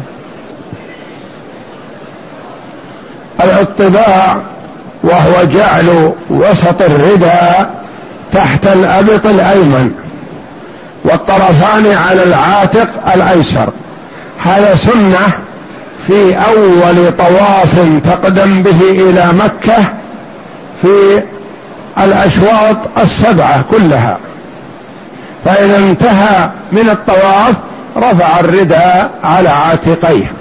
الاطباع 3.43 4.41
وهو 5.03 5.43
جعل 5.43 6.13
وسط 6.30 6.82
الرداء 6.82 7.84
تحت 8.32 8.67
الأبط 8.67 9.26
الأيمن 9.26 9.91
والطرفان 11.03 11.91
على 11.91 12.23
العاتق 12.23 13.11
الأيسر 13.15 13.73
هذا 14.39 14.76
سنة 14.76 15.28
في 16.07 16.36
أول 16.36 17.11
طواف 17.17 17.99
تقدم 18.03 18.63
به 18.63 18.82
إلى 18.82 19.30
مكة 19.34 19.78
في 20.82 21.23
الأشواط 21.99 22.77
السبعة 22.97 23.61
كلها. 23.71 24.17
فإذا 25.45 25.77
انتهى 25.77 26.49
من 26.71 26.89
الطواف 26.89 27.55
رفع 27.97 28.39
الرداء 28.39 29.11
على 29.23 29.49
عاتقيه 29.49 30.31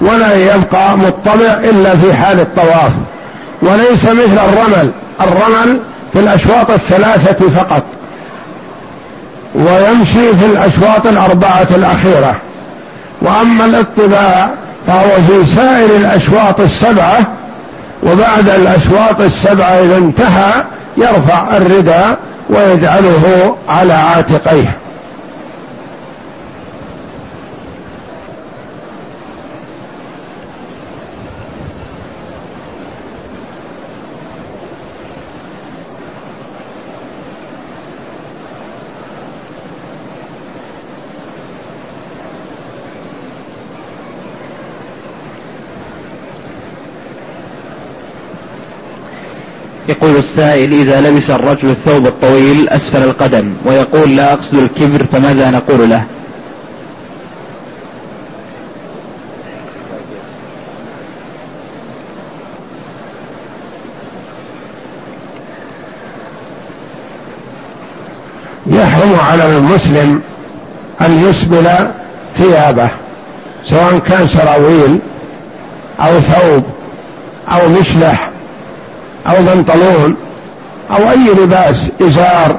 ولا 0.00 0.34
يبقى 0.34 0.98
مطلع 0.98 1.52
إلا 1.52 1.96
في 1.96 2.14
حال 2.14 2.40
الطواف. 2.40 2.92
وليس 3.62 4.04
مثل 4.04 4.38
الرمل 4.38 4.90
الرمل 5.20 5.80
في 6.12 6.18
الأشواط 6.18 6.70
الثلاثة 6.70 7.50
فقط 7.50 7.82
ويمشي 9.54 10.32
في 10.32 10.46
الأشواط 10.46 11.06
الأربعة 11.06 11.66
الأخيرة. 11.70 12.36
وأما 13.22 13.64
الاطباع 13.64 14.50
فهو 14.86 15.08
في 15.28 15.54
سائر 15.56 15.96
الأشواط 15.96 16.60
السبعة 16.60 17.18
وبعد 18.06 18.48
الأشواط 18.48 19.20
السبعة 19.20 19.70
إذا 19.70 19.96
انتهى 19.98 20.64
يرفع 20.96 21.56
الرداء 21.56 22.18
ويجعله 22.50 23.56
على 23.68 23.92
عاتقيه. 23.92 24.76
يقول 49.88 50.16
السائل 50.16 50.72
إذا 50.72 51.00
لبس 51.00 51.30
الرجل 51.30 51.70
الثوب 51.70 52.06
الطويل 52.06 52.68
أسفل 52.68 53.02
القدم 53.02 53.54
ويقول 53.64 54.16
لا 54.16 54.32
أقصد 54.32 54.54
الكبر 54.54 55.04
فماذا 55.04 55.50
نقول 55.50 55.90
له؟ 55.90 56.04
يحرم 68.66 69.20
على 69.20 69.56
المسلم 69.56 70.22
أن 71.00 71.28
يسبل 71.28 71.90
ثيابه 72.36 72.90
سواء 73.64 73.98
كان 73.98 74.26
سراويل 74.28 74.98
أو 76.00 76.20
ثوب 76.20 76.64
أو 77.48 77.68
مشلح 77.68 78.30
أو 79.28 79.34
بنطلون 79.38 80.16
أو 80.90 81.10
أي 81.10 81.44
لباس 81.44 81.90
إزار 82.02 82.58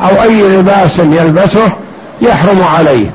أو 0.00 0.22
أي 0.22 0.42
لباس 0.42 0.98
يلبسه 0.98 1.72
يحرم 2.22 2.62
عليه. 2.62 3.10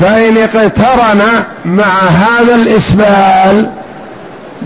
فإن 0.00 0.36
اقترن 0.36 1.22
مع 1.64 1.98
هذا 2.08 2.54
الإسبال 2.54 3.70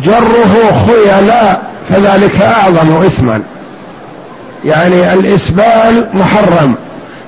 جره 0.03 0.84
خيلاء 0.87 1.62
فذلك 1.89 2.43
أعظم 2.43 3.03
إثما. 3.07 3.43
يعني 4.64 5.12
الإسبال 5.14 6.09
محرم 6.14 6.74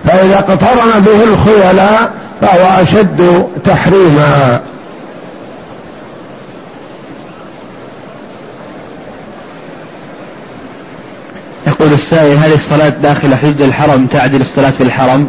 فإذا 0.04 0.38
اقترن 0.38 1.00
به 1.00 1.24
الخيلاء 1.24 2.10
فهو 2.40 2.82
أشد 2.82 3.46
تحريما. 3.64 4.60
يقول 11.68 11.92
السائل 11.92 12.36
هل 12.36 12.52
الصلاة 12.52 12.88
داخل 12.88 13.34
حدود 13.34 13.60
الحرم 13.60 14.06
تعدل 14.06 14.40
الصلاة 14.40 14.70
في 14.70 14.82
الحرم؟ 14.82 15.28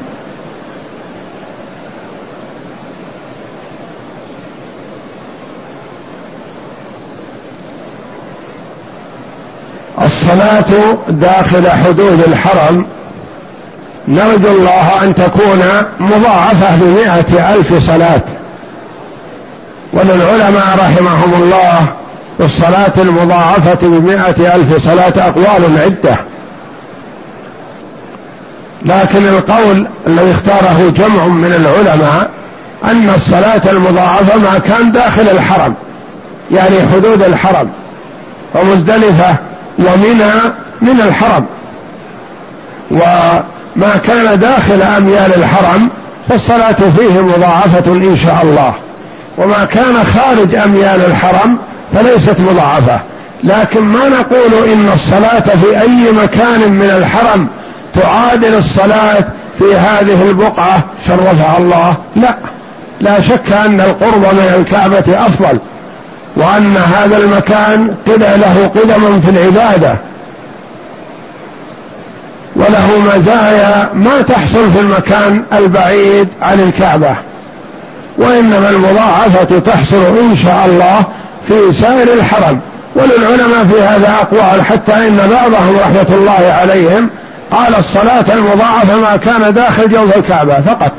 الصلاة 10.02 10.98
داخل 11.10 11.72
حدود 11.72 12.24
الحرم 12.28 12.86
نرجو 14.08 14.48
الله 14.48 15.04
أن 15.04 15.16
تكون 15.16 15.62
مضاعفة 16.00 16.76
بمائة 16.76 17.56
ألف 17.56 17.86
صلاة 17.86 18.22
وللعلماء 19.94 20.76
رحمهم 20.78 21.44
الله 21.44 21.80
في 22.38 22.46
الصلاة 22.46 22.94
المضاعفة 22.98 23.88
بمائة 23.88 24.56
ألف 24.56 24.86
صلاة 24.86 25.14
أقوال 25.28 25.64
عدة 25.78 26.29
لكن 28.86 29.28
القول 29.28 29.88
الذي 30.08 30.32
اختاره 30.32 30.94
جمع 30.98 31.28
من 31.28 31.54
العلماء 31.54 32.30
أن 32.84 33.10
الصلاة 33.16 33.62
المضاعفة 33.72 34.38
ما 34.38 34.60
كان 34.60 34.92
داخل 34.92 35.30
الحرم 35.30 35.74
يعني 36.52 36.76
حدود 36.94 37.22
الحرم 37.22 37.70
ومزدلفة 38.56 39.36
ومنى 39.80 40.32
من 40.82 41.02
الحرم. 41.02 41.46
وما 42.92 43.98
كان 44.08 44.40
داخل 44.40 44.82
أميال 44.82 45.34
الحرم 45.36 45.90
فالصلاة 46.30 46.76
فيه 46.98 47.22
مضاعفة 47.22 47.94
إن 47.94 48.18
شاء 48.18 48.40
الله. 48.44 48.74
وما 49.38 49.66
كان 49.66 50.04
خارج 50.04 50.56
أميال 50.56 51.06
الحرم 51.06 51.58
فليست 51.94 52.36
مضاعفة. 52.40 53.00
لكن 53.44 53.82
ما 53.82 54.10
نقول 54.10 54.70
إن 54.74 54.90
الصلاة 54.94 55.56
في 55.56 55.82
أي 55.82 56.12
مكان 56.24 56.74
من 56.74 56.90
الحرم 56.90 57.48
تعادل 57.96 58.56
الصلاة 58.56 59.26
في 59.60 59.76
هذه 59.76 60.30
البقعة 60.30 60.84
شرفها 61.08 61.58
الله. 61.58 61.96
لا. 62.16 62.36
لا 63.02 63.22
شك 63.22 63.52
أن 63.52 63.82
القرب 63.82 64.22
من 64.22 64.54
الكعبة 64.60 65.28
أفضل 65.28 65.60
وأن 66.36 66.78
هذا 66.78 67.18
المكان 67.18 67.96
قد 68.08 68.24
له 68.24 68.72
قدم 68.76 69.22
في 69.22 69.30
العبادة 69.30 69.96
وله 72.56 73.16
مزايا 73.16 73.90
ما 73.94 74.22
تحصل 74.22 74.72
في 74.72 74.80
المكان 74.80 75.44
البعيد 75.54 76.28
عن 76.42 76.60
الكعبة. 76.60 77.16
وإنما 78.18 78.70
المضاعفة 78.70 79.60
تحصل 79.60 80.18
إن 80.18 80.38
شاء 80.44 80.66
الله 80.66 81.00
في 81.48 81.74
سائر 81.74 82.14
الحرم. 82.14 82.60
وللعلماء 82.96 83.64
في 83.64 83.82
هذا 83.82 84.10
أقوال 84.10 84.66
حتى 84.66 84.94
إن 84.94 85.18
بعضهم 85.18 85.78
رحمة 85.78 86.16
الله 86.16 86.54
عليهم 86.54 87.10
قال 87.52 87.76
الصلاة 87.76 88.26
المضاعفة 88.34 89.00
ما 89.00 89.18
كان 89.18 89.54
داخل 89.54 89.90
جوف 89.90 90.18
الكعبة 90.18 90.62
فقط. 90.62 90.92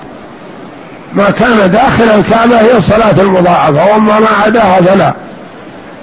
ما 1.13 1.31
كان 1.31 1.71
داخل 1.71 2.05
الكعبة 2.05 2.61
هي 2.61 2.77
الصلاة 2.77 3.21
المضاعفة 3.21 3.85
وأما 3.85 4.19
ما 4.19 4.29
عداها 4.29 4.81
فلا. 4.81 5.15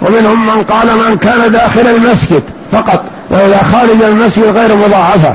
ومنهم 0.02 0.46
من 0.46 0.64
قال 0.64 0.88
من 0.88 1.18
كان 1.18 1.52
داخل 1.52 1.88
المسجد 1.88 2.44
فقط 2.72 3.04
وإذا 3.30 3.64
خارج 3.64 4.04
المسجد 4.04 4.44
غير 4.44 4.76
مضاعفة. 4.76 5.34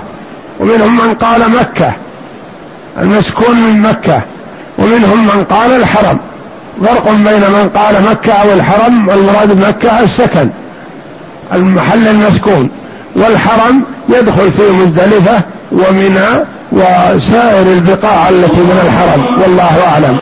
ومنهم 0.60 0.96
من 0.96 1.14
قال 1.14 1.50
مكة 1.50 1.92
المسكون 2.98 3.56
من 3.56 3.80
مكة. 3.82 4.20
ومنهم 4.78 5.26
من 5.26 5.44
قال 5.44 5.76
الحرم. 5.76 6.18
فرق 6.84 7.08
بين 7.08 7.40
من 7.40 7.70
قال 7.74 8.04
مكة 8.10 8.32
أو 8.32 8.52
الحرم 8.52 9.08
والمراد 9.08 9.52
بمكة 9.52 10.00
السكن 10.00 10.50
المحل 11.52 12.08
المسكون. 12.08 12.70
والحرم 13.16 13.82
يدخل 14.08 14.50
في 14.50 14.62
مزدلفة 14.62 15.40
ومنى 15.72 16.44
وسائر 16.72 17.72
البقاع 17.72 18.28
التي 18.28 18.60
من 18.60 18.80
الحرم 18.86 19.42
والله 19.42 19.86
أعلم. 19.86 20.18